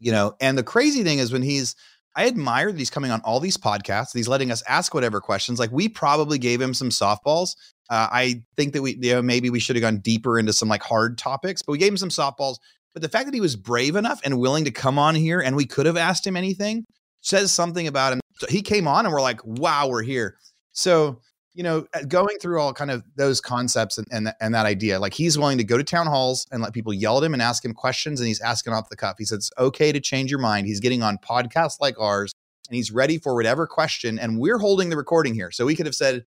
[0.00, 1.76] You know, and the crazy thing is when he's
[2.16, 4.12] I admire that he's coming on all these podcasts.
[4.14, 5.60] He's letting us ask whatever questions.
[5.60, 7.54] Like we probably gave him some softballs.
[7.88, 10.68] Uh, I think that we, you know, maybe we should have gone deeper into some
[10.68, 12.56] like hard topics, but we gave him some softballs.
[12.92, 15.56] But the fact that he was brave enough and willing to come on here and
[15.56, 16.84] we could have asked him anything
[17.20, 18.20] says something about him.
[18.38, 20.36] So he came on and we're like, wow, we're here.
[20.72, 21.20] So
[21.54, 25.14] you know, going through all kind of those concepts and, and, and that idea, like
[25.14, 27.64] he's willing to go to town halls and let people yell at him and ask
[27.64, 29.16] him questions, and he's asking off the cuff.
[29.18, 30.66] He says it's okay to change your mind.
[30.66, 32.32] He's getting on podcasts like ours,
[32.68, 34.18] and he's ready for whatever question.
[34.18, 36.24] And we're holding the recording here, so we could have said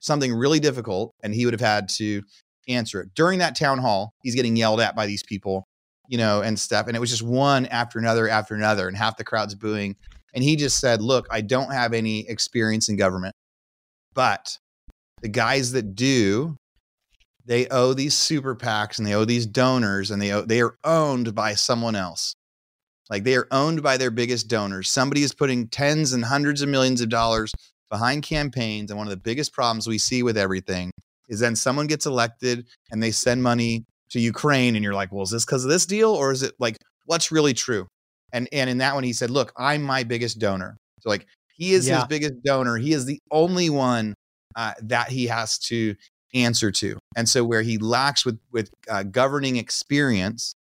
[0.00, 2.22] something really difficult, and he would have had to
[2.66, 4.12] answer it during that town hall.
[4.22, 5.68] He's getting yelled at by these people,
[6.08, 9.16] you know, and stuff, and it was just one after another after another, and half
[9.16, 9.96] the crowd's booing.
[10.34, 13.34] And he just said, "Look, I don't have any experience in government."
[14.14, 14.58] But
[15.22, 16.56] the guys that do,
[17.44, 20.76] they owe these super PACs and they owe these donors and they owe, they are
[20.84, 22.34] owned by someone else.
[23.10, 24.90] Like they are owned by their biggest donors.
[24.90, 27.52] Somebody is putting tens and hundreds of millions of dollars
[27.90, 28.90] behind campaigns.
[28.90, 30.90] And one of the biggest problems we see with everything
[31.28, 33.84] is then someone gets elected and they send money
[34.14, 34.76] to Ukraine.
[34.76, 36.10] And you're like, well, is this because of this deal?
[36.10, 37.86] Or is it like, what's really true?
[38.32, 40.76] And, and in that one, he said, look, I'm my biggest donor.
[41.00, 41.96] So like he is yeah.
[41.96, 42.76] his biggest donor.
[42.76, 44.14] He is the only one
[44.56, 45.94] uh, that he has to
[46.32, 46.96] answer to.
[47.16, 50.54] And so where he lacks with with uh, governing experience,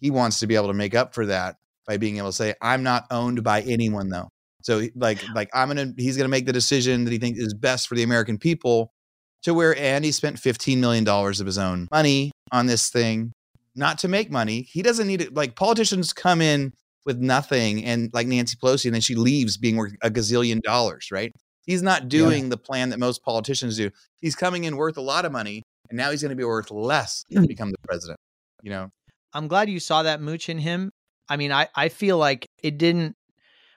[0.00, 2.54] he wants to be able to make up for that by being able to say,
[2.60, 4.28] "I'm not owned by anyone, though."
[4.62, 7.88] So like like I'm gonna he's gonna make the decision that he thinks is best
[7.88, 8.92] for the American people.
[9.46, 13.32] To where Andy spent 15 million dollars of his own money on this thing,
[13.76, 14.62] not to make money.
[14.62, 15.34] He doesn't need it.
[15.34, 16.72] Like politicians come in
[17.04, 21.12] with nothing, and like Nancy Pelosi, and then she leaves being worth a gazillion dollars,
[21.12, 21.32] right?
[21.64, 22.50] He's not doing yeah.
[22.50, 23.88] the plan that most politicians do.
[24.20, 26.72] He's coming in worth a lot of money, and now he's going to be worth
[26.72, 27.46] less to mm.
[27.46, 28.18] become the president.
[28.64, 28.90] You know,
[29.32, 30.90] I'm glad you saw that mooch in him.
[31.28, 33.14] I mean, I I feel like it didn't.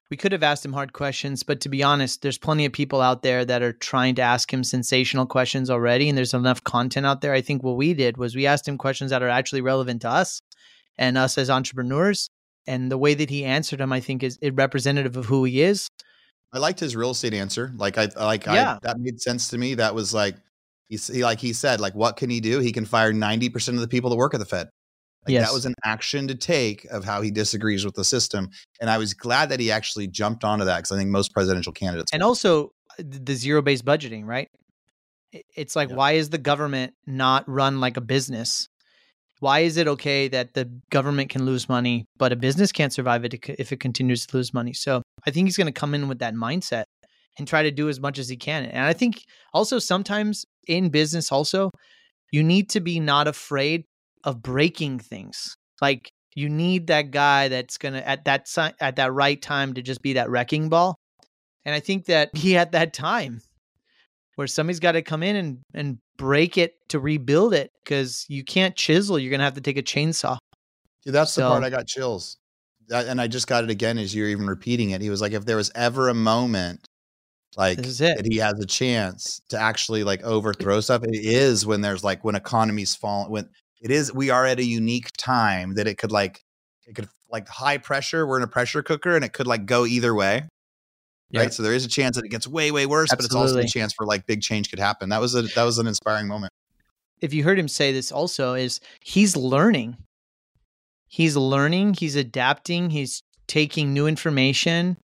[0.09, 2.99] We could have asked him hard questions, but to be honest, there's plenty of people
[2.99, 7.05] out there that are trying to ask him sensational questions already, and there's enough content
[7.05, 7.33] out there.
[7.33, 10.09] I think what we did was we asked him questions that are actually relevant to
[10.09, 10.41] us
[10.97, 12.29] and us as entrepreneurs.
[12.65, 15.89] And the way that he answered them, I think, is representative of who he is.
[16.51, 17.71] I liked his real estate answer.
[17.75, 18.75] Like I like yeah.
[18.75, 19.75] I, that made sense to me.
[19.75, 20.35] That was like
[20.87, 22.59] he, he like he said like what can he do?
[22.59, 24.69] He can fire 90% of the people that work at the Fed.
[25.29, 25.47] Like yes.
[25.47, 28.49] that was an action to take of how he disagrees with the system.
[28.81, 31.71] And I was glad that he actually jumped onto that because I think most presidential
[31.71, 34.49] candidates And also uh, the zero based budgeting, right?
[35.55, 35.95] It's like, yeah.
[35.95, 38.67] why is the government not run like a business?
[39.39, 43.23] Why is it okay that the government can lose money, but a business can't survive
[43.23, 44.73] it if it continues to lose money?
[44.73, 46.85] So I think he's going to come in with that mindset
[47.37, 48.65] and try to do as much as he can.
[48.65, 49.23] And I think
[49.53, 51.69] also sometimes in business, also,
[52.31, 53.85] you need to be not afraid
[54.23, 55.55] of breaking things.
[55.81, 58.47] Like you need that guy that's going to at that
[58.79, 60.95] at that right time to just be that wrecking ball.
[61.65, 63.41] And I think that he had that time
[64.35, 68.43] where somebody's got to come in and and break it to rebuild it because you
[68.43, 69.17] can't chisel.
[69.17, 70.37] You're gonna have to take a chainsaw.
[71.05, 72.37] Dude, that's so, the part I got chills.
[72.89, 75.01] That, and I just got it again as you're even repeating it.
[75.01, 76.87] He was like, if there was ever a moment
[77.57, 82.03] like that he has a chance to actually like overthrow stuff, it is when there's
[82.03, 83.49] like when economies fall when
[83.79, 86.43] it is we are at a unique time that it could like
[86.87, 89.85] it could like high pressure, we're in a pressure cooker and it could like go
[89.85, 90.47] either way.
[91.33, 91.53] Right.
[91.53, 93.35] So there is a chance that it gets way, way worse, Absolutely.
[93.35, 95.09] but it's also a chance for like big change could happen.
[95.09, 96.51] That was a that was an inspiring moment.
[97.21, 99.97] If you heard him say this also is he's learning.
[101.07, 104.97] He's learning, he's adapting, he's taking new information.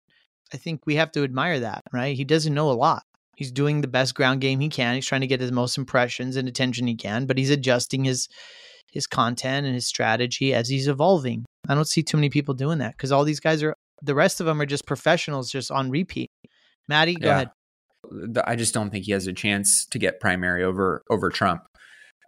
[0.54, 2.16] I think we have to admire that, right?
[2.16, 3.04] He doesn't know a lot.
[3.36, 4.96] He's doing the best ground game he can.
[4.96, 8.30] He's trying to get the most impressions and attention he can, but he's adjusting his
[8.96, 11.46] his content and his strategy as he's evolving.
[11.68, 14.40] I don't see too many people doing that because all these guys are the rest
[14.40, 16.32] of them are just professionals, just on repeat.
[16.88, 17.34] Matty, go yeah.
[17.34, 17.50] ahead.
[18.46, 21.64] I just don't think he has a chance to get primary over over Trump.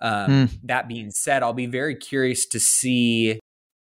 [0.02, 0.60] Um, mm.
[0.64, 3.40] That being said, I'll be very curious to see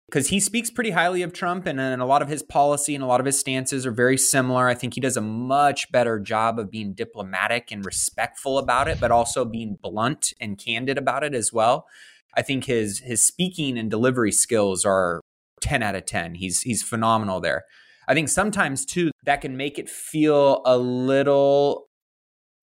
[0.07, 3.03] because he speaks pretty highly of Trump, and, and a lot of his policy and
[3.03, 4.67] a lot of his stances are very similar.
[4.67, 8.99] I think he does a much better job of being diplomatic and respectful about it,
[8.99, 11.87] but also being blunt and candid about it as well.
[12.35, 15.21] I think his his speaking and delivery skills are
[15.61, 16.35] 10 out of 10.
[16.35, 17.63] He's he's phenomenal there.
[18.07, 21.87] I think sometimes too that can make it feel a little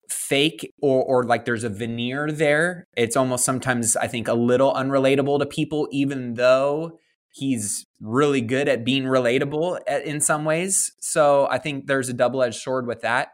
[0.09, 2.85] fake or or like there's a veneer there.
[2.97, 6.97] It's almost sometimes I think a little unrelatable to people even though
[7.31, 10.91] he's really good at being relatable in some ways.
[10.99, 13.29] So I think there's a double-edged sword with that.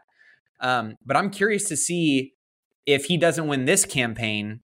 [0.60, 2.34] Um, but I'm curious to see
[2.86, 4.60] if he doesn't win this campaign,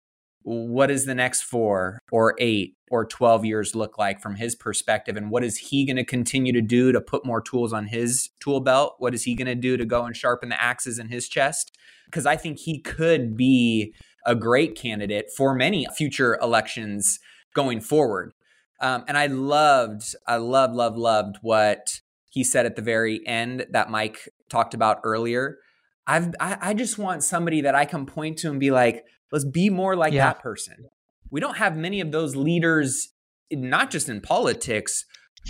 [0.50, 5.16] what is the next four or eight or 12 years look like from his perspective?
[5.16, 8.32] And what is he going to continue to do to put more tools on his
[8.40, 8.96] tool belt?
[8.98, 11.78] What is he going to do to go and sharpen the axes in his chest?
[12.06, 13.94] Because i think he could be
[14.26, 17.20] a great candidate for many future elections
[17.54, 18.34] going forward.
[18.82, 23.68] Um, and i loved i loved loved loved what he said at the very end
[23.72, 25.60] that mike talked about earlier.
[26.08, 29.46] I've, I, I just want somebody that I can point to and be like, let's
[29.46, 30.28] be more like yeah.
[30.28, 30.86] that person.
[31.32, 33.10] We don't have many of those leaders,
[33.52, 35.06] not just in politics,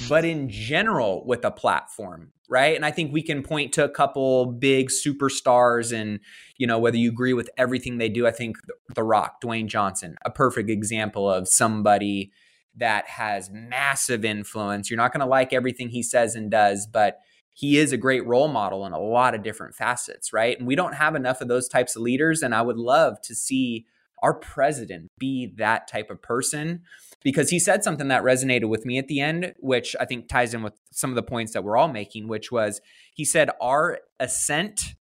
[0.07, 2.75] but in general with a platform right?
[2.75, 6.19] And i think we can point to a couple big superstars and
[6.57, 8.57] you know whether you agree with everything they do i think
[8.95, 12.31] the rock dwayne johnson a perfect example of somebody
[12.75, 14.89] that has massive influence.
[14.89, 17.19] You're not going to like everything he says and does but
[17.59, 20.75] he is a great role model in a lot of different facets right and we
[20.75, 23.85] don't have enough of those types of leaders and i would love to see
[24.21, 26.81] our president be that type of person
[27.23, 30.53] because he said something that resonated with me at the end, which I think ties
[30.53, 32.81] in with some of the points that we're all making, which was
[33.13, 34.95] he said, our ascent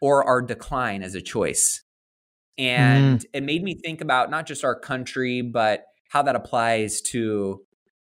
[0.00, 1.82] or our decline as a choice.
[2.56, 3.24] And mm.
[3.32, 7.62] it made me think about not just our country, but how that applies to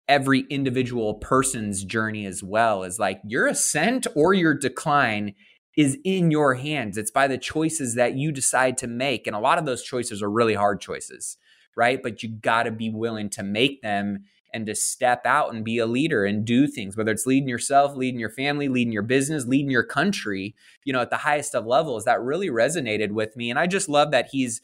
[0.08, 5.34] every individual person's journey as well is like your ascent or your decline
[5.76, 6.96] is in your hands.
[6.96, 9.26] It's by the choices that you decide to make.
[9.26, 11.36] And a lot of those choices are really hard choices,
[11.76, 12.02] right?
[12.02, 15.76] But you got to be willing to make them and to step out and be
[15.76, 19.44] a leader and do things, whether it's leading yourself, leading your family, leading your business,
[19.44, 20.54] leading your country,
[20.84, 22.04] you know, at the highest of levels.
[22.04, 23.50] That really resonated with me.
[23.50, 24.62] And I just love that he's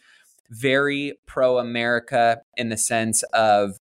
[0.48, 3.78] very pro America in the sense of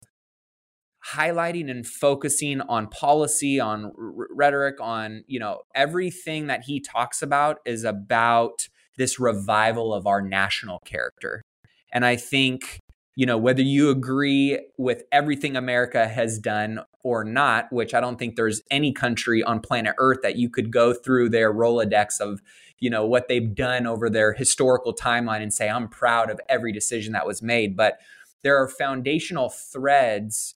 [1.14, 7.22] highlighting and focusing on policy on r- rhetoric on you know everything that he talks
[7.22, 11.42] about is about this revival of our national character.
[11.94, 12.80] And i think
[13.16, 18.20] you know whether you agree with everything america has done or not which i don't
[18.20, 22.42] think there's any country on planet earth that you could go through their rolodex of
[22.80, 26.72] you know what they've done over their historical timeline and say i'm proud of every
[26.72, 27.76] decision that was made.
[27.76, 28.00] But
[28.44, 30.54] there are foundational threads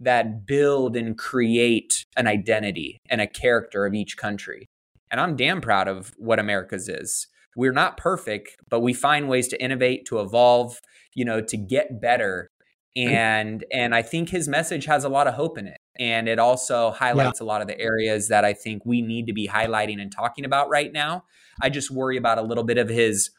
[0.00, 4.66] that build and create an identity and a character of each country.
[5.10, 7.26] And I'm damn proud of what America's is.
[7.56, 10.80] We're not perfect, but we find ways to innovate, to evolve,
[11.14, 12.48] you know, to get better.
[12.96, 15.78] And and I think his message has a lot of hope in it.
[15.98, 17.44] And it also highlights yeah.
[17.44, 20.44] a lot of the areas that I think we need to be highlighting and talking
[20.44, 21.24] about right now.
[21.60, 23.30] I just worry about a little bit of his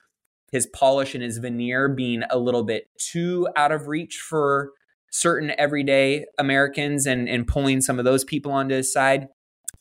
[0.51, 4.73] his polish and his veneer being a little bit too out of reach for
[5.11, 9.27] certain everyday Americans and, and pulling some of those people onto his side.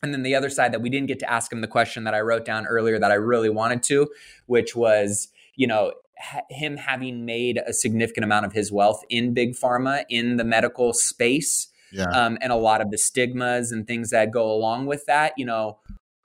[0.03, 2.13] And then the other side that we didn't get to ask him the question that
[2.13, 4.09] I wrote down earlier that I really wanted to,
[4.45, 5.93] which was, you know,
[6.49, 10.93] him having made a significant amount of his wealth in big pharma in the medical
[10.93, 11.67] space.
[11.91, 12.05] Yeah.
[12.05, 15.45] Um, and a lot of the stigmas and things that go along with that, you
[15.45, 15.79] know,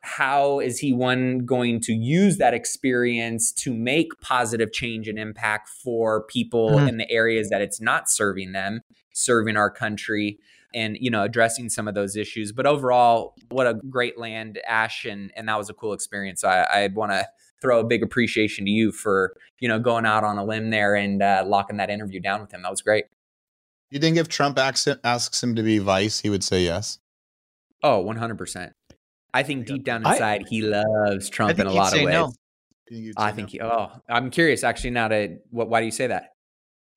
[0.06, 5.68] how is he one going to use that experience to make positive change and impact
[5.68, 6.88] for people mm-hmm.
[6.88, 8.82] in the areas that it's not serving them,
[9.12, 10.38] serving our country?
[10.74, 15.04] and you know addressing some of those issues but overall what a great land ash
[15.04, 17.24] and and that was a cool experience i i want to
[17.60, 20.94] throw a big appreciation to you for you know going out on a limb there
[20.94, 22.62] and uh, locking that interview down with him.
[22.62, 23.06] That was great.
[23.90, 26.98] You think if Trump asks, asks him to be vice, he would say yes?
[27.82, 28.72] Oh, 100%.
[29.36, 32.12] I think deep down inside, I, he loves Trump in a lot of ways.
[32.12, 32.32] No.
[33.18, 33.52] I think no.
[33.52, 36.30] he, oh, I'm curious actually now to what, why do you say that?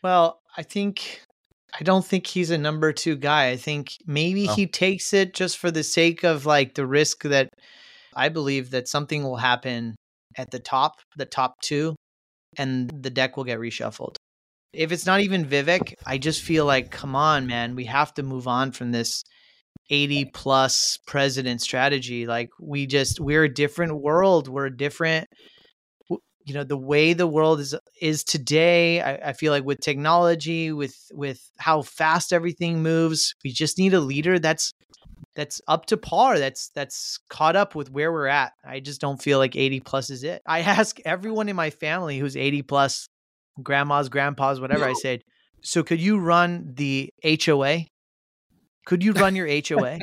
[0.01, 1.21] Well, I think,
[1.77, 3.49] I don't think he's a number two guy.
[3.49, 4.55] I think maybe oh.
[4.55, 7.49] he takes it just for the sake of like the risk that
[8.15, 9.95] I believe that something will happen
[10.37, 11.95] at the top, the top two,
[12.57, 14.15] and the deck will get reshuffled.
[14.71, 18.23] If it's not even Vivek, I just feel like, come on, man, we have to
[18.23, 19.23] move on from this
[19.89, 22.25] 80 plus president strategy.
[22.27, 24.47] Like, we just, we're a different world.
[24.47, 25.27] We're a different,
[26.09, 29.01] you know, the way the world is is today.
[29.01, 33.93] I, I feel like with technology, with with how fast everything moves, we just need
[33.93, 34.73] a leader that's
[35.35, 39.21] that's up to par that's that's caught up with where we're at i just don't
[39.21, 43.07] feel like 80 plus is it i ask everyone in my family who's 80 plus
[43.61, 44.91] grandmas grandpas whatever no.
[44.91, 45.21] i said
[45.61, 47.85] so could you run the hoa
[48.89, 49.99] could you run your hoa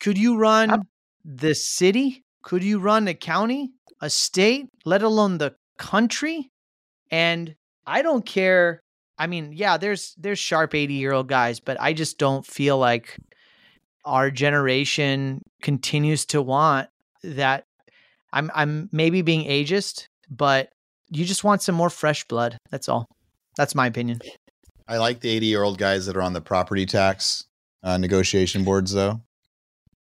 [0.00, 0.82] could you run
[1.24, 6.50] the city could you run a county a state let alone the country
[7.10, 7.54] and
[7.86, 8.80] i don't care
[9.18, 12.78] i mean yeah there's there's sharp 80 year old guys but i just don't feel
[12.78, 13.16] like
[14.04, 16.88] our generation continues to want
[17.22, 17.64] that
[18.32, 20.70] I'm I'm maybe being ageist, but
[21.10, 22.56] you just want some more fresh blood.
[22.70, 23.06] That's all.
[23.56, 24.20] That's my opinion.
[24.90, 27.44] I like the 80 year old guys that are on the property tax
[27.82, 29.20] uh, negotiation boards, though,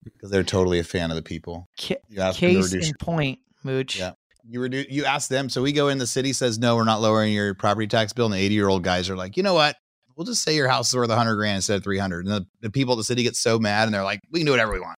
[0.03, 1.67] because they're totally a fan of the people.
[2.09, 3.97] you ask case in point, Mooch.
[3.97, 4.13] Yeah.
[4.47, 5.47] You reduce, you ask them.
[5.47, 8.25] So we go in, the city says, no, we're not lowering your property tax bill.
[8.25, 9.75] And the 80 year old guys are like, you know what?
[10.19, 12.69] we'll just say your house is worth 100 grand instead of 300 and the, the
[12.69, 14.79] people at the city get so mad and they're like we can do whatever we
[14.81, 14.97] want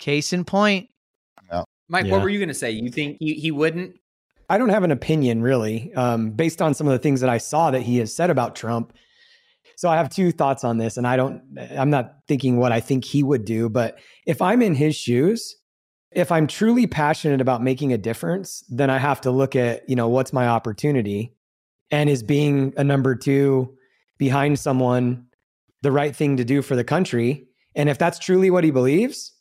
[0.00, 0.88] case in point
[1.48, 1.62] yeah.
[1.88, 2.12] mike yeah.
[2.12, 3.94] what were you going to say you think he, he wouldn't
[4.50, 7.38] i don't have an opinion really um, based on some of the things that i
[7.38, 8.92] saw that he has said about trump
[9.82, 11.42] so i have two thoughts on this and i don't
[11.76, 15.56] i'm not thinking what i think he would do but if i'm in his shoes
[16.12, 19.96] if i'm truly passionate about making a difference then i have to look at you
[19.96, 21.34] know what's my opportunity
[21.90, 23.76] and is being a number two
[24.18, 25.26] behind someone
[25.82, 27.46] the right thing to do for the country.
[27.74, 29.32] And if that's truly what he believes,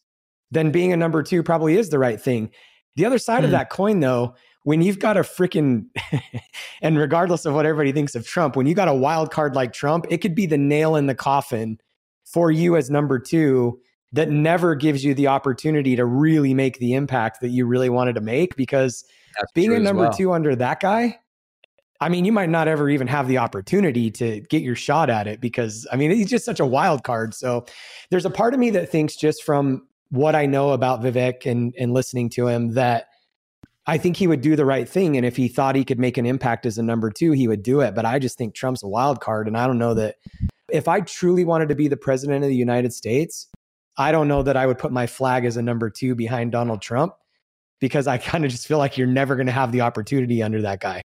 [0.51, 2.51] then being a number two probably is the right thing.
[2.95, 3.45] The other side mm.
[3.45, 3.55] of hmm.
[3.55, 5.85] that coin, though, when you've got a freaking,
[6.81, 9.73] and regardless of what everybody thinks of Trump, when you got a wild card like
[9.73, 11.79] Trump, it could be the nail in the coffin
[12.25, 13.79] for you as number two
[14.13, 18.13] that never gives you the opportunity to really make the impact that you really wanted
[18.15, 19.05] to make because
[19.39, 20.13] That's being a number well.
[20.13, 21.17] two under that guy
[22.01, 25.27] I mean, you might not ever even have the opportunity to get your shot at
[25.27, 27.35] it because, I mean, he's just such a wild card.
[27.35, 27.65] So
[28.09, 31.75] there's a part of me that thinks, just from what I know about Vivek and,
[31.77, 33.05] and listening to him, that
[33.87, 35.17] I think he would do the right thing.
[35.17, 37.63] And if he thought he could make an impact as a number two, he would
[37.63, 37.95] do it.
[37.95, 39.47] But I just think Trump's a wild card.
[39.47, 40.15] And I don't know that
[40.69, 43.47] if I truly wanted to be the president of the United States,
[43.97, 46.81] I don't know that I would put my flag as a number two behind Donald
[46.81, 47.13] Trump
[47.79, 50.61] because I kind of just feel like you're never going to have the opportunity under
[50.61, 51.01] that guy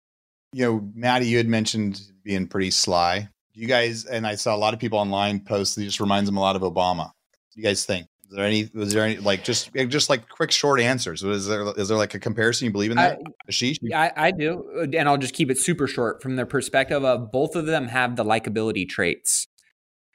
[0.52, 3.28] you know, Matty, you had mentioned being pretty sly.
[3.54, 6.36] You guys, and I saw a lot of people online post that just reminds them
[6.36, 7.10] a lot of Obama.
[7.54, 8.06] you guys think?
[8.30, 8.70] Is there any?
[8.74, 11.24] Was there any like just eh, just like quick short answers?
[11.24, 12.66] Is there is there like a comparison?
[12.66, 13.18] You believe in that?
[13.50, 13.78] Ashish?
[13.92, 17.32] I, I do, uh, and I'll just keep it super short from the perspective of
[17.32, 19.46] both of them have the likability traits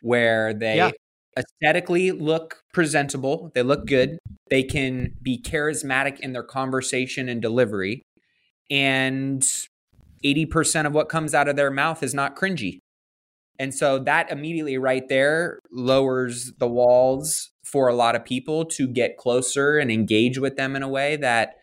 [0.01, 0.91] where they yeah.
[1.37, 4.17] aesthetically look presentable, they look good,
[4.49, 8.01] they can be charismatic in their conversation and delivery,
[8.71, 9.43] and
[10.23, 12.79] 80% of what comes out of their mouth is not cringy.
[13.59, 18.87] And so that immediately right there lowers the walls for a lot of people to
[18.87, 21.57] get closer and engage with them in a way that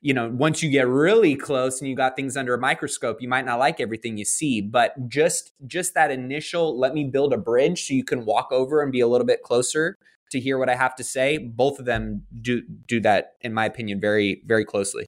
[0.00, 3.28] you know once you get really close and you got things under a microscope you
[3.28, 4.60] might not like everything you see.
[4.60, 8.82] But just just that initial let me build a bridge so you can walk over
[8.82, 9.98] and be a little bit closer
[10.32, 13.64] to hear what i have to say both of them do do that in my
[13.64, 15.06] opinion very very closely.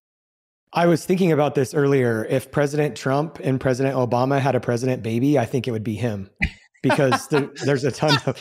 [0.73, 2.25] I was thinking about this earlier.
[2.31, 5.97] If President Trump and President Obama had a president baby, I think it would be
[5.97, 6.31] him.
[6.83, 8.39] Because there, there's a ton of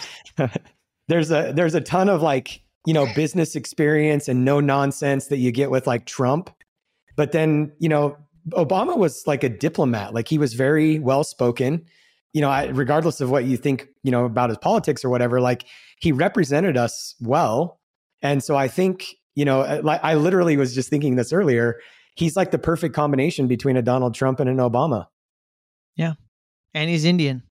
[1.08, 5.38] there's a there's a ton of like you know business experience and no nonsense that
[5.38, 6.49] you get with like Trump.
[7.16, 8.18] But then you know
[8.51, 10.14] Obama was like a diplomat.
[10.14, 11.86] Like he was very well spoken.
[12.34, 15.39] You know, I, regardless of what you think you know about his politics or whatever,
[15.39, 15.66] like
[15.99, 17.80] he represented us well.
[18.22, 21.80] And so I think You know, uh, like I literally was just thinking this earlier.
[22.16, 25.08] He's like the perfect combination between a Donald Trump and an Obama.
[25.95, 26.14] Yeah.
[26.76, 27.41] And he's Indian.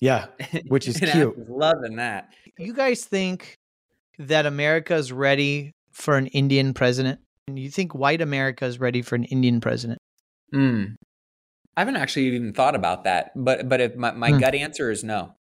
[0.00, 0.26] Yeah,
[0.68, 1.48] which is cute.
[1.48, 2.32] loving that.
[2.58, 3.56] You guys think
[4.18, 7.20] that America is ready for an Indian president?
[7.48, 9.98] And you think white America is ready for an Indian president?
[10.52, 10.84] Hmm.
[11.76, 14.38] I haven't actually even thought about that, but but if my, my hmm.
[14.38, 15.34] gut answer is no.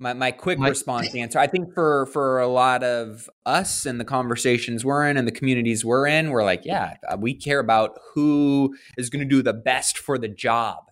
[0.00, 1.38] My my quick my, response answer.
[1.38, 5.32] I think for for a lot of us and the conversations we're in and the
[5.32, 9.42] communities we're in, we're like, yeah, uh, we care about who is going to do
[9.42, 10.84] the best for the job,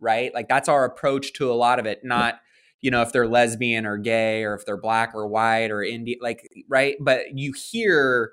[0.00, 0.32] right?
[0.34, 2.00] Like that's our approach to a lot of it.
[2.04, 2.40] Not
[2.80, 6.18] you know if they're lesbian or gay or if they're black or white or Indian,
[6.22, 6.96] like right.
[7.00, 8.32] But you hear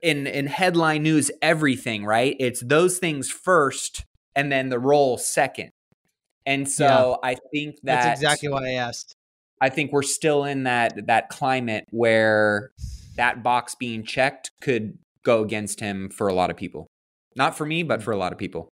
[0.00, 2.36] in in headline news everything, right?
[2.38, 5.70] It's those things first and then the role second.
[6.44, 7.30] And so yeah.
[7.30, 9.16] I think that that's exactly why I asked.
[9.60, 12.72] I think we're still in that that climate where
[13.16, 16.88] that box being checked could go against him for a lot of people.
[17.36, 18.02] Not for me, but mm.
[18.02, 18.68] for a lot of people.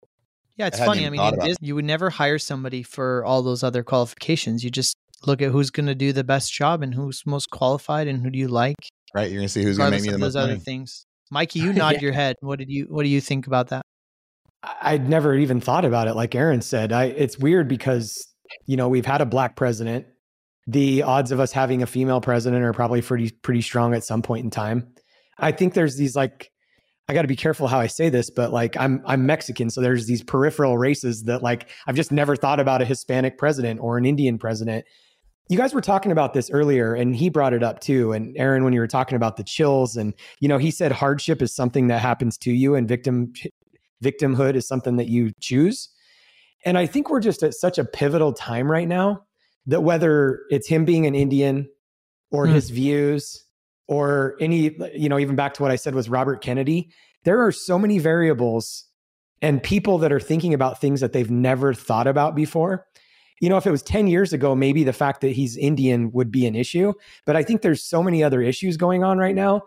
[0.56, 1.06] Yeah, it's I funny.
[1.06, 4.62] I mean, you would never hire somebody for all those other qualifications.
[4.62, 4.96] You just
[5.26, 8.30] look at who's going to do the best job and who's most qualified and who
[8.30, 8.76] do you like.
[9.14, 10.52] Right, you're going to see who's going to make me the most those money.
[10.52, 11.06] other things.
[11.30, 12.00] Mikey, you nod yeah.
[12.00, 12.36] your head.
[12.40, 13.82] What did you What do you think about that?
[14.80, 16.14] I'd never even thought about it.
[16.14, 18.26] Like Aaron said, I, it's weird because
[18.66, 20.06] you know we've had a black president.
[20.66, 24.22] The odds of us having a female president are probably pretty pretty strong at some
[24.22, 24.94] point in time.
[25.38, 26.50] I think there's these like
[27.08, 29.80] I got to be careful how I say this, but like I'm I'm Mexican, so
[29.80, 33.98] there's these peripheral races that like I've just never thought about a Hispanic president or
[33.98, 34.86] an Indian president.
[35.50, 38.12] You guys were talking about this earlier, and he brought it up too.
[38.12, 41.42] And Aaron, when you were talking about the chills, and you know, he said hardship
[41.42, 43.34] is something that happens to you, and victim
[44.02, 45.90] victimhood is something that you choose.
[46.64, 49.24] And I think we're just at such a pivotal time right now
[49.66, 51.68] that whether it's him being an Indian
[52.30, 52.54] or mm.
[52.54, 53.43] his views
[53.88, 56.90] or any, you know, even back to what I said was Robert Kennedy,
[57.24, 58.84] there are so many variables
[59.42, 62.86] and people that are thinking about things that they've never thought about before.
[63.40, 66.30] You know, if it was 10 years ago, maybe the fact that he's Indian would
[66.30, 66.92] be an issue.
[67.26, 69.62] But I think there's so many other issues going on right now.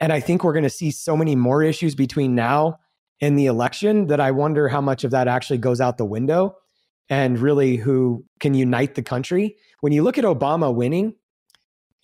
[0.00, 2.78] And I think we're going to see so many more issues between now
[3.20, 6.56] and the election that I wonder how much of that actually goes out the window
[7.08, 9.56] and really who can unite the country.
[9.80, 11.14] When you look at Obama winning,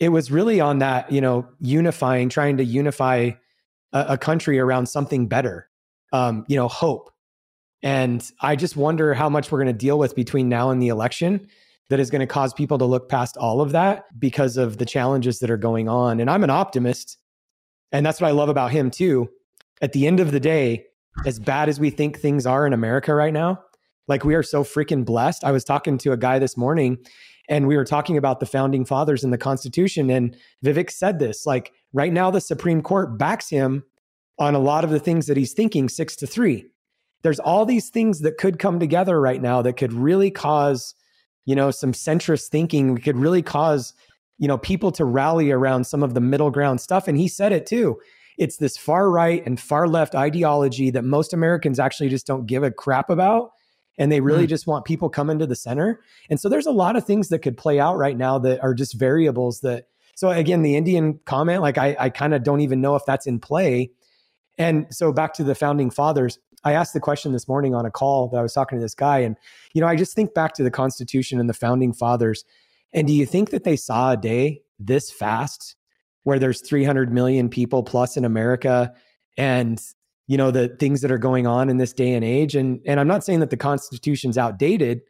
[0.03, 3.31] it was really on that, you know, unifying, trying to unify
[3.93, 5.69] a, a country around something better,
[6.13, 7.13] um, you know, hope.
[7.85, 10.89] And I just wonder how much we're going to deal with between now and the
[10.89, 11.47] election
[11.89, 14.85] that is going to cause people to look past all of that because of the
[14.85, 16.19] challenges that are going on.
[16.19, 17.17] And I'm an optimist.
[17.93, 19.31] And that's what I love about him, too.
[19.83, 20.85] At the end of the day,
[21.27, 23.63] as bad as we think things are in America right now,
[24.09, 25.45] like we are so freaking blessed.
[25.45, 26.99] I was talking to a guy this morning
[27.53, 30.09] and we were talking about the founding fathers and the Constitution.
[30.09, 30.35] And
[30.65, 33.85] Vivek said this like, right now, the Supreme Court backs him
[34.39, 36.65] on a lot of the things that he's thinking six to three.
[37.21, 40.95] There's all these things that could come together right now that could really cause,
[41.45, 42.95] you know, some centrist thinking.
[42.95, 43.93] We could really cause,
[44.39, 47.07] you know, people to rally around some of the middle ground stuff.
[47.07, 48.01] And he said it too.
[48.39, 52.63] It's this far right and far left ideology that most Americans actually just don't give
[52.63, 53.51] a crap about.
[53.99, 54.51] And they really mm.
[54.51, 56.01] just want people coming to the center.
[56.31, 58.75] And so there's a lot of things that could play out right now that are
[58.75, 59.89] just variables that.
[60.17, 63.27] So again, the Indian comment, like I, I kind of don't even know if that's
[63.27, 63.91] in play.
[64.59, 67.91] And so back to the founding fathers, I asked the question this morning on a
[67.91, 69.19] call that I was talking to this guy.
[69.19, 69.37] And,
[69.75, 72.45] you know, I just think back to the Constitution and the founding fathers.
[72.93, 75.77] And do you think that they saw a day this fast
[76.25, 78.93] where there's 300 million people plus in America
[79.37, 79.83] and
[80.33, 82.57] you know the things that are going on in this day and age.
[82.57, 85.03] And and I'm not saying that the constitution's outdated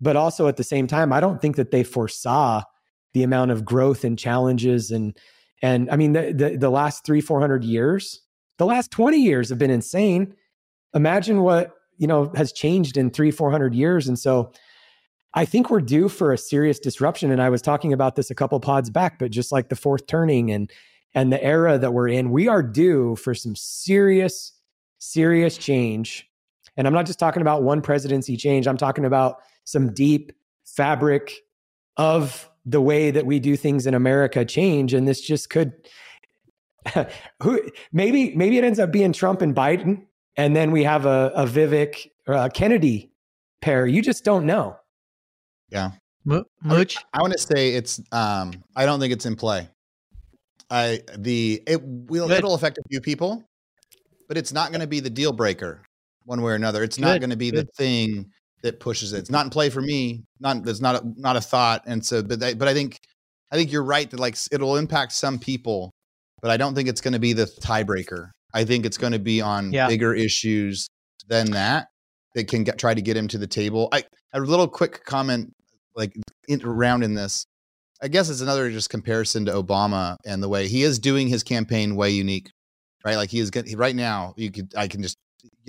[0.00, 2.62] but also at the same time I don't think that they foresaw
[3.14, 5.16] the amount of growth and challenges and
[5.62, 8.20] and I mean the the, the last 3 400 years
[8.58, 10.34] the last 20 years have been insane.
[10.94, 14.08] Imagine what you know has changed in 3 400 years.
[14.08, 14.50] And so
[15.34, 17.30] I think we're due for a serious disruption.
[17.30, 20.08] And I was talking about this a couple pods back, but just like the fourth
[20.08, 20.72] turning and
[21.14, 24.52] and the era that we're in, we are due for some serious,
[25.12, 26.28] serious change.
[26.76, 28.66] And I'm not just talking about one presidency change.
[28.66, 30.32] I'm talking about some deep
[30.64, 31.32] fabric
[31.96, 34.92] of the way that we do things in America change.
[34.92, 35.72] And this just could
[37.42, 37.60] who
[37.92, 41.46] maybe maybe it ends up being Trump and Biden, and then we have a, a
[41.46, 43.12] Vivek or a Kennedy
[43.60, 43.86] pair.
[43.86, 44.76] You just don't know.
[45.68, 45.92] Yeah.
[46.24, 46.96] Much.
[47.12, 48.00] I, I want to say it's.
[48.10, 49.68] Um, I don't think it's in play.
[50.68, 52.38] I the it will Good.
[52.38, 53.44] it'll affect a few people,
[54.28, 55.82] but it's not going to be the deal breaker
[56.24, 56.82] one way or another.
[56.82, 57.04] It's Good.
[57.04, 57.66] not going to be Good.
[57.66, 58.30] the thing
[58.62, 59.18] that pushes it.
[59.18, 60.24] It's not in play for me.
[60.40, 61.82] Not there's not a, not a thought.
[61.86, 62.98] And so, but I, but I think
[63.52, 65.92] I think you're right that like it'll impact some people,
[66.42, 68.30] but I don't think it's going to be the tiebreaker.
[68.52, 69.88] I think it's going to be on yeah.
[69.88, 70.88] bigger issues
[71.28, 71.88] than that
[72.34, 73.88] that can get, try to get him to the table.
[73.92, 75.52] I a little quick comment
[75.94, 76.12] like
[76.48, 77.46] in, around in this.
[78.02, 81.42] I guess it's another just comparison to Obama and the way he is doing his
[81.42, 82.50] campaign way unique,
[83.06, 83.16] right?
[83.16, 84.34] Like he is getting right now.
[84.36, 85.16] You could I can just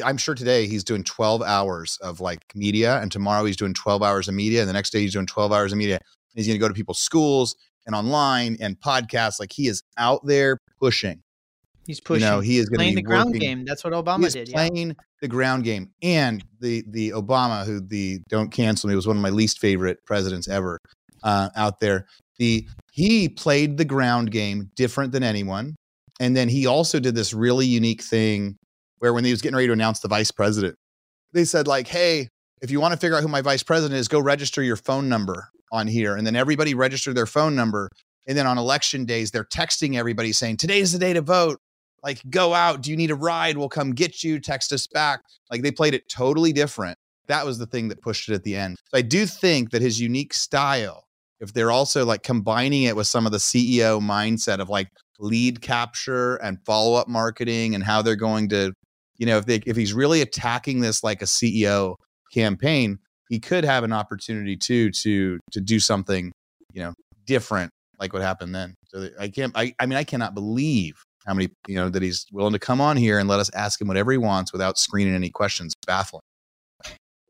[0.04, 4.02] I'm sure today he's doing 12 hours of like media, and tomorrow he's doing 12
[4.02, 6.00] hours of media, and the next day he's doing 12 hours of media.
[6.34, 9.40] He's going to go to people's schools and online and podcasts.
[9.40, 11.22] Like he is out there pushing.
[11.86, 12.26] He's pushing.
[12.26, 13.66] You know, he is playing the ground game.
[13.66, 14.50] That's what Obama did.
[14.50, 14.94] Playing yeah.
[15.22, 19.22] the ground game, and the the Obama, who the don't cancel me, was one of
[19.22, 20.80] my least favorite presidents ever
[21.24, 22.08] uh, out there.
[22.40, 25.76] The he played the ground game different than anyone,
[26.20, 28.58] and then he also did this really unique thing
[29.00, 30.76] where when he was getting ready to announce the vice president,
[31.34, 32.30] they said like, "Hey,
[32.62, 35.10] if you want to figure out who my vice president is, go register your phone
[35.10, 37.90] number on here." And then everybody registered their phone number,
[38.28, 41.60] and then on election days, they're texting everybody saying, "Today's the day to vote."
[42.04, 42.82] Like, go out.
[42.82, 43.58] Do you need a ride?
[43.58, 44.40] We'll come get you.
[44.40, 45.22] Text us back.
[45.52, 46.98] Like, they played it totally different.
[47.28, 48.78] That was the thing that pushed it at the end.
[48.92, 51.06] So I do think that his unique style,
[51.40, 54.88] if they're also like combining it with some of the CEO mindset of like
[55.20, 58.74] lead capture and follow up marketing and how they're going to
[59.18, 61.96] you know, if they if he's really attacking this like a CEO
[62.32, 63.00] campaign,
[63.30, 66.32] he could have an opportunity too to to do something,
[66.74, 66.94] you know,
[67.26, 68.76] different like what happened then.
[68.88, 72.26] So I can't I I mean I cannot believe how many, you know, that he's
[72.32, 75.14] willing to come on here and let us ask him whatever he wants without screening
[75.14, 75.74] any questions.
[75.86, 76.22] Baffling.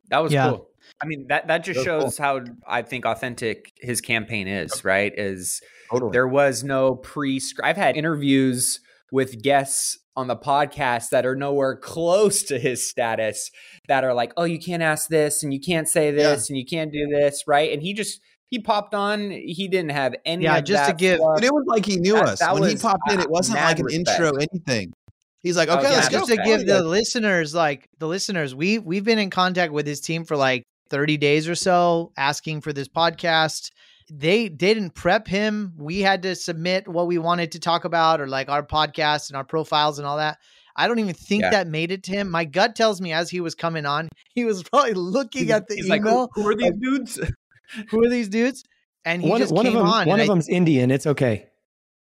[0.09, 0.49] That was yeah.
[0.49, 0.69] cool.
[1.01, 2.25] I mean, that that just shows cool.
[2.25, 5.13] how I think authentic his campaign is, right?
[5.15, 6.11] Is totally.
[6.11, 8.79] there was no pre I've had interviews
[9.11, 13.51] with guests on the podcast that are nowhere close to his status
[13.87, 16.53] that are like, oh, you can't ask this and you can't say this yeah.
[16.53, 17.71] and you can't do this, right?
[17.71, 18.19] And he just
[18.49, 19.29] he popped on.
[19.29, 20.45] He didn't have any.
[20.45, 21.19] Yeah, just to give.
[21.19, 23.19] But it was like he knew that, us that when was, he popped in.
[23.19, 24.09] It wasn't like an respect.
[24.09, 24.93] intro, anything.
[25.41, 28.79] He's like, oh, okay, oh, let's just to give the listeners, like the listeners, we
[28.79, 32.73] we've been in contact with his team for like 30 days or so, asking for
[32.73, 33.71] this podcast
[34.09, 35.73] they didn't prep him.
[35.77, 39.37] We had to submit what we wanted to talk about or like our podcast and
[39.37, 40.37] our profiles and all that.
[40.75, 41.49] I don't even think yeah.
[41.49, 42.29] that made it to him.
[42.29, 45.67] My gut tells me as he was coming on, he was probably looking he's, at
[45.67, 45.89] the email.
[45.89, 46.01] Like,
[46.35, 47.19] who, who, are these like, dudes?
[47.89, 48.63] who are these dudes?
[49.03, 50.07] And he one, just one came of them, on.
[50.07, 50.91] One of I, them's Indian.
[50.91, 51.47] It's okay.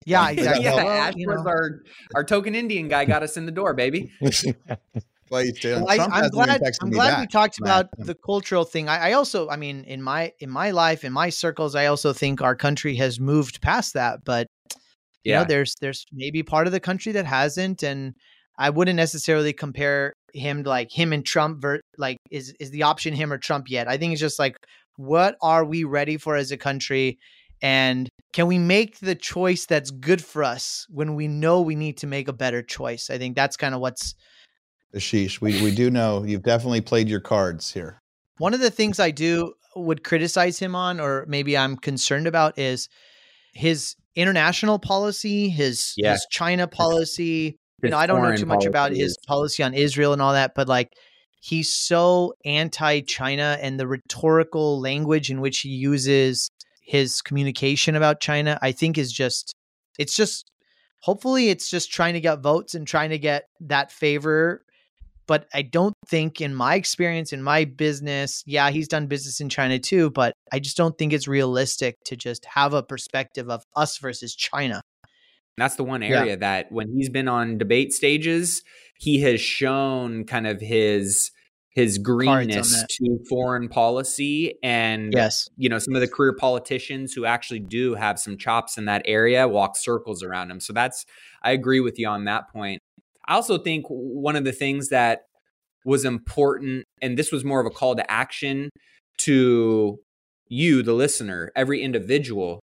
[0.06, 0.64] Yeah, exactly.
[0.64, 1.44] yeah, well, you know.
[1.46, 1.82] our
[2.14, 4.12] our token Indian guy got us in the door, baby.
[5.76, 6.62] Well, I, am glad.
[6.82, 8.88] I'm glad we talked about the cultural thing.
[8.88, 12.12] I, I, also, I mean, in my in my life, in my circles, I also
[12.12, 14.24] think our country has moved past that.
[14.24, 14.46] But
[15.24, 15.40] you yeah.
[15.40, 18.14] know, there's there's maybe part of the country that hasn't, and
[18.58, 21.62] I wouldn't necessarily compare him to like him and Trump.
[21.62, 23.88] Ver- like, is is the option him or Trump yet?
[23.88, 24.56] I think it's just like,
[24.96, 27.18] what are we ready for as a country?
[27.62, 31.96] And can we make the choice that's good for us when we know we need
[31.98, 33.08] to make a better choice?
[33.08, 34.14] I think that's kind of what's
[34.94, 37.98] Ashish, we, we do know you've definitely played your cards here.
[38.38, 42.58] One of the things I do would criticize him on, or maybe I'm concerned about,
[42.58, 42.88] is
[43.52, 46.12] his international policy, his yeah.
[46.12, 47.46] his China policy.
[47.46, 50.32] His you know, I don't know too much about his policy on Israel and all
[50.32, 50.92] that, but like
[51.40, 58.58] he's so anti-China and the rhetorical language in which he uses his communication about China,
[58.62, 59.54] I think is just
[59.98, 60.50] it's just
[61.00, 64.62] hopefully it's just trying to get votes and trying to get that favor
[65.26, 69.48] but I don't think, in my experience, in my business, yeah, he's done business in
[69.48, 73.64] China too, but I just don't think it's realistic to just have a perspective of
[73.74, 74.82] us versus China.
[75.56, 76.36] That's the one area yeah.
[76.36, 78.62] that when he's been on debate stages,
[78.98, 81.30] he has shown kind of his
[81.74, 87.24] his greenness to foreign policy and yes you know some of the career politicians who
[87.24, 91.04] actually do have some chops in that area walk circles around him so that's
[91.42, 92.80] i agree with you on that point
[93.26, 95.22] I also think one of the things that
[95.84, 98.70] was important, and this was more of a call to action
[99.18, 99.98] to
[100.48, 102.60] you, the listener, every individual,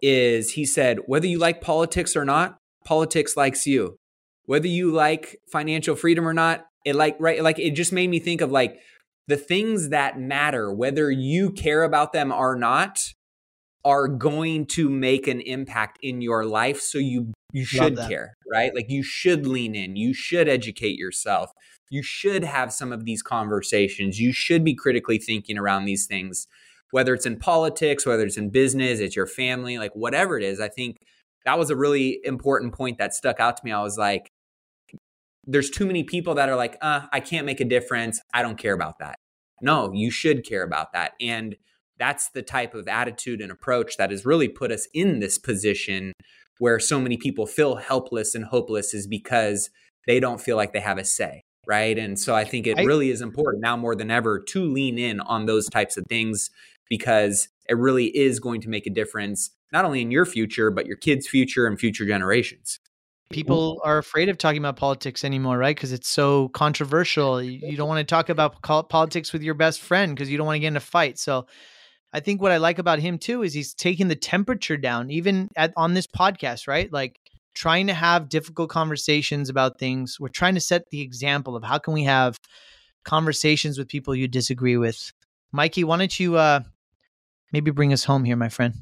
[0.00, 3.96] is he said, whether you like politics or not, politics likes you.
[4.46, 8.18] Whether you like financial freedom or not, it like right like it just made me
[8.18, 8.80] think of like
[9.28, 12.98] the things that matter, whether you care about them or not,
[13.84, 16.80] are going to make an impact in your life.
[16.80, 18.74] So you you should care, right?
[18.74, 21.52] Like you should lean in, you should educate yourself,
[21.90, 26.46] you should have some of these conversations, you should be critically thinking around these things,
[26.90, 30.60] whether it's in politics, whether it's in business, it's your family, like whatever it is.
[30.60, 30.96] I think
[31.44, 33.72] that was a really important point that stuck out to me.
[33.72, 34.30] I was like,
[35.44, 38.20] there's too many people that are like, uh, I can't make a difference.
[38.32, 39.16] I don't care about that.
[39.60, 41.12] No, you should care about that.
[41.20, 41.56] And
[41.98, 46.12] that's the type of attitude and approach that has really put us in this position
[46.62, 49.68] where so many people feel helpless and hopeless is because
[50.06, 51.98] they don't feel like they have a say right?
[51.98, 54.96] And so i think it I, really is important now more than ever to lean
[54.96, 56.50] in on those types of things
[56.88, 60.86] because it really is going to make a difference not only in your future but
[60.86, 62.78] your kids future and future generations.
[63.30, 65.74] People are afraid of talking about politics anymore right?
[65.74, 67.42] Because it's so controversial.
[67.42, 70.56] You don't want to talk about politics with your best friend because you don't want
[70.56, 71.18] to get in a fight.
[71.18, 71.46] So
[72.12, 75.48] I think what I like about him too is he's taking the temperature down, even
[75.56, 76.92] at on this podcast, right?
[76.92, 77.18] Like
[77.54, 80.18] trying to have difficult conversations about things.
[80.20, 82.38] We're trying to set the example of how can we have
[83.04, 85.12] conversations with people you disagree with.
[85.52, 86.60] Mikey, why don't you uh,
[87.52, 88.74] maybe bring us home here, my friend?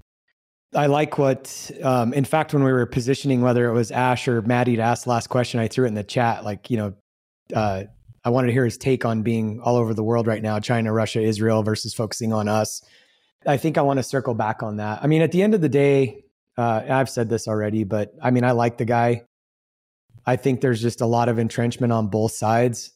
[0.72, 4.40] I like what, um, in fact, when we were positioning whether it was Ash or
[4.42, 6.44] Matty to ask the last question, I threw it in the chat.
[6.44, 6.94] Like, you know,
[7.52, 7.84] uh,
[8.22, 10.92] I wanted to hear his take on being all over the world right now China,
[10.92, 12.82] Russia, Israel versus focusing on us.
[13.46, 15.00] I think I want to circle back on that.
[15.02, 16.24] I mean, at the end of the day,
[16.58, 19.22] uh, I've said this already, but I mean, I like the guy.
[20.26, 22.92] I think there's just a lot of entrenchment on both sides.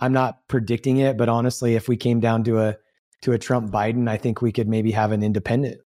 [0.00, 2.76] I'm not predicting it, but honestly, if we came down to a
[3.22, 5.80] to a Trump Biden, I think we could maybe have an independent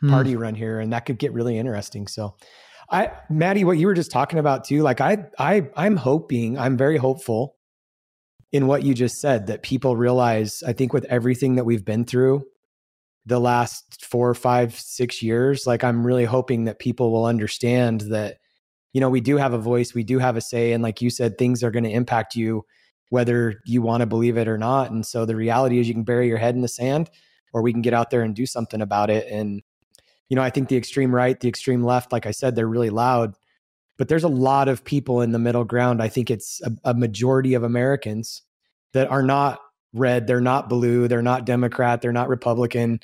[0.00, 0.10] hmm.
[0.10, 2.06] party run here, and that could get really interesting.
[2.06, 2.36] So,
[2.90, 6.76] I, Matty, what you were just talking about too, like I, I, I'm hoping, I'm
[6.76, 7.56] very hopeful
[8.52, 10.62] in what you just said that people realize.
[10.64, 12.44] I think with everything that we've been through,
[13.26, 18.38] the last four, five, six years, like I'm really hoping that people will understand that,
[18.92, 20.72] you know, we do have a voice, we do have a say.
[20.72, 22.64] And like you said, things are going to impact you
[23.10, 24.90] whether you want to believe it or not.
[24.90, 27.10] And so the reality is you can bury your head in the sand
[27.52, 29.26] or we can get out there and do something about it.
[29.30, 29.62] And,
[30.28, 32.90] you know, I think the extreme right, the extreme left, like I said, they're really
[32.90, 33.34] loud.
[33.96, 36.02] But there's a lot of people in the middle ground.
[36.02, 38.42] I think it's a, a majority of Americans
[38.92, 39.60] that are not
[39.94, 43.00] red, they're not blue, they're not Democrat, they're not Republican.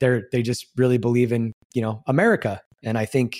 [0.00, 2.60] They're they just really believe in, you know, America.
[2.84, 3.38] And I think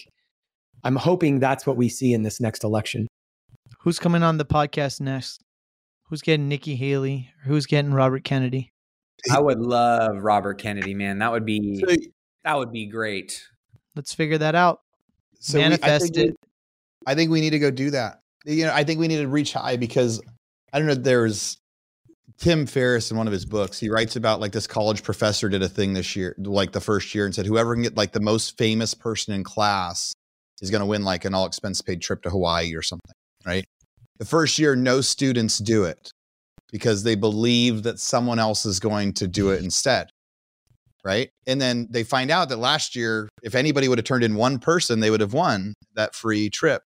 [0.84, 3.06] I'm hoping that's what we see in this next election.
[3.80, 5.42] Who's coming on the podcast next?
[6.08, 7.30] Who's getting Nikki Haley?
[7.44, 8.70] Who's getting Robert Kennedy?
[9.30, 11.18] I would love Robert Kennedy, man.
[11.18, 11.82] That would be
[12.44, 13.42] that would be great.
[13.94, 14.80] Let's figure that out.
[15.40, 16.30] So Manifest we, I it.
[16.30, 16.34] We,
[17.06, 18.20] I think we need to go do that.
[18.44, 20.20] You know, I think we need to reach high because
[20.72, 20.94] I don't know.
[20.94, 21.58] There's
[22.38, 25.62] Tim Ferriss in one of his books, he writes about like this college professor did
[25.62, 28.20] a thing this year, like the first year, and said whoever can get like the
[28.20, 30.12] most famous person in class
[30.60, 33.12] is going to win like an all expense paid trip to Hawaii or something,
[33.46, 33.64] right?
[34.18, 36.10] The first year, no students do it
[36.72, 40.08] because they believe that someone else is going to do it instead,
[41.04, 41.30] right?
[41.46, 44.58] And then they find out that last year, if anybody would have turned in one
[44.58, 46.82] person, they would have won that free trip.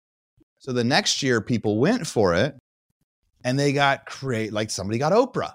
[0.58, 2.54] So the next year, people went for it
[3.48, 5.54] and they got create like somebody got Oprah,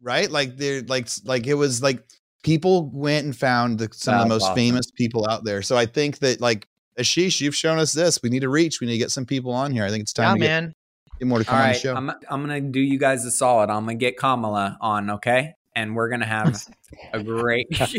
[0.00, 0.30] right?
[0.30, 2.02] Like they're like like it was like
[2.42, 4.54] people went and found the, some That's of the most awesome.
[4.54, 5.60] famous people out there.
[5.60, 6.66] So I think that like
[6.98, 8.18] Ashish, you've shown us this.
[8.22, 8.80] We need to reach.
[8.80, 9.84] We need to get some people on here.
[9.84, 10.66] I think it's time yeah, to man.
[10.68, 11.94] Get, get more to come on the show.
[11.94, 13.68] I'm, I'm gonna do you guys a solid.
[13.68, 15.52] I'm gonna get Kamala on, okay?
[15.76, 16.66] And we're gonna have
[17.12, 17.66] a great.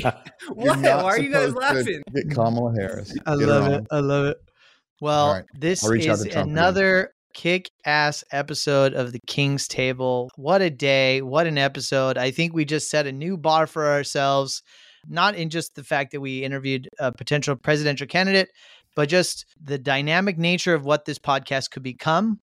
[0.54, 0.80] what?
[0.80, 2.02] Why are you guys laughing?
[2.16, 3.16] Get Kamala Harris.
[3.28, 3.86] I get love it.
[3.92, 4.38] I love it.
[5.02, 5.46] Well, right.
[5.54, 10.32] this is another kick ass episode of the King's Table.
[10.38, 11.22] What a day.
[11.22, 12.18] What an episode.
[12.18, 14.64] I think we just set a new bar for ourselves,
[15.08, 18.50] not in just the fact that we interviewed a potential presidential candidate,
[18.96, 22.40] but just the dynamic nature of what this podcast could become.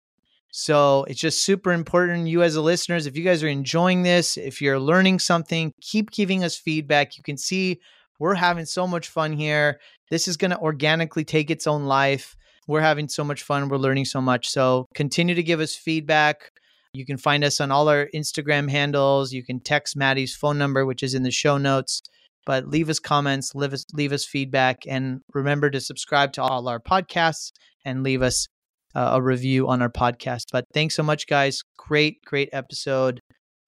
[0.52, 2.30] So it's just super important.
[2.30, 6.12] You, as a listeners, if you guys are enjoying this, if you're learning something, keep
[6.12, 7.18] giving us feedback.
[7.18, 7.82] You can see
[8.20, 9.82] we're having so much fun here.
[10.10, 12.37] This is going to organically take its own life.
[12.68, 13.70] We're having so much fun.
[13.70, 14.50] We're learning so much.
[14.50, 16.52] So continue to give us feedback.
[16.94, 19.32] You can find us on all our Instagram handles.
[19.32, 22.02] You can text Matty's phone number, which is in the show notes.
[22.46, 26.70] But leave us comments, leave us leave us feedback, and remember to subscribe to all
[26.70, 27.52] our podcasts
[27.84, 28.48] and leave us
[28.96, 30.46] uh, a review on our podcast.
[30.52, 31.62] But thanks so much, guys.
[31.78, 33.20] Great, great episode.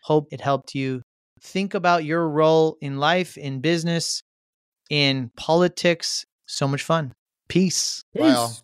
[0.04, 1.02] Hope it helped you
[1.42, 4.22] think about your role in life, in business,
[4.90, 6.26] in politics.
[6.48, 7.14] So much fun.
[7.48, 8.02] Peace.
[8.16, 8.64] Peace.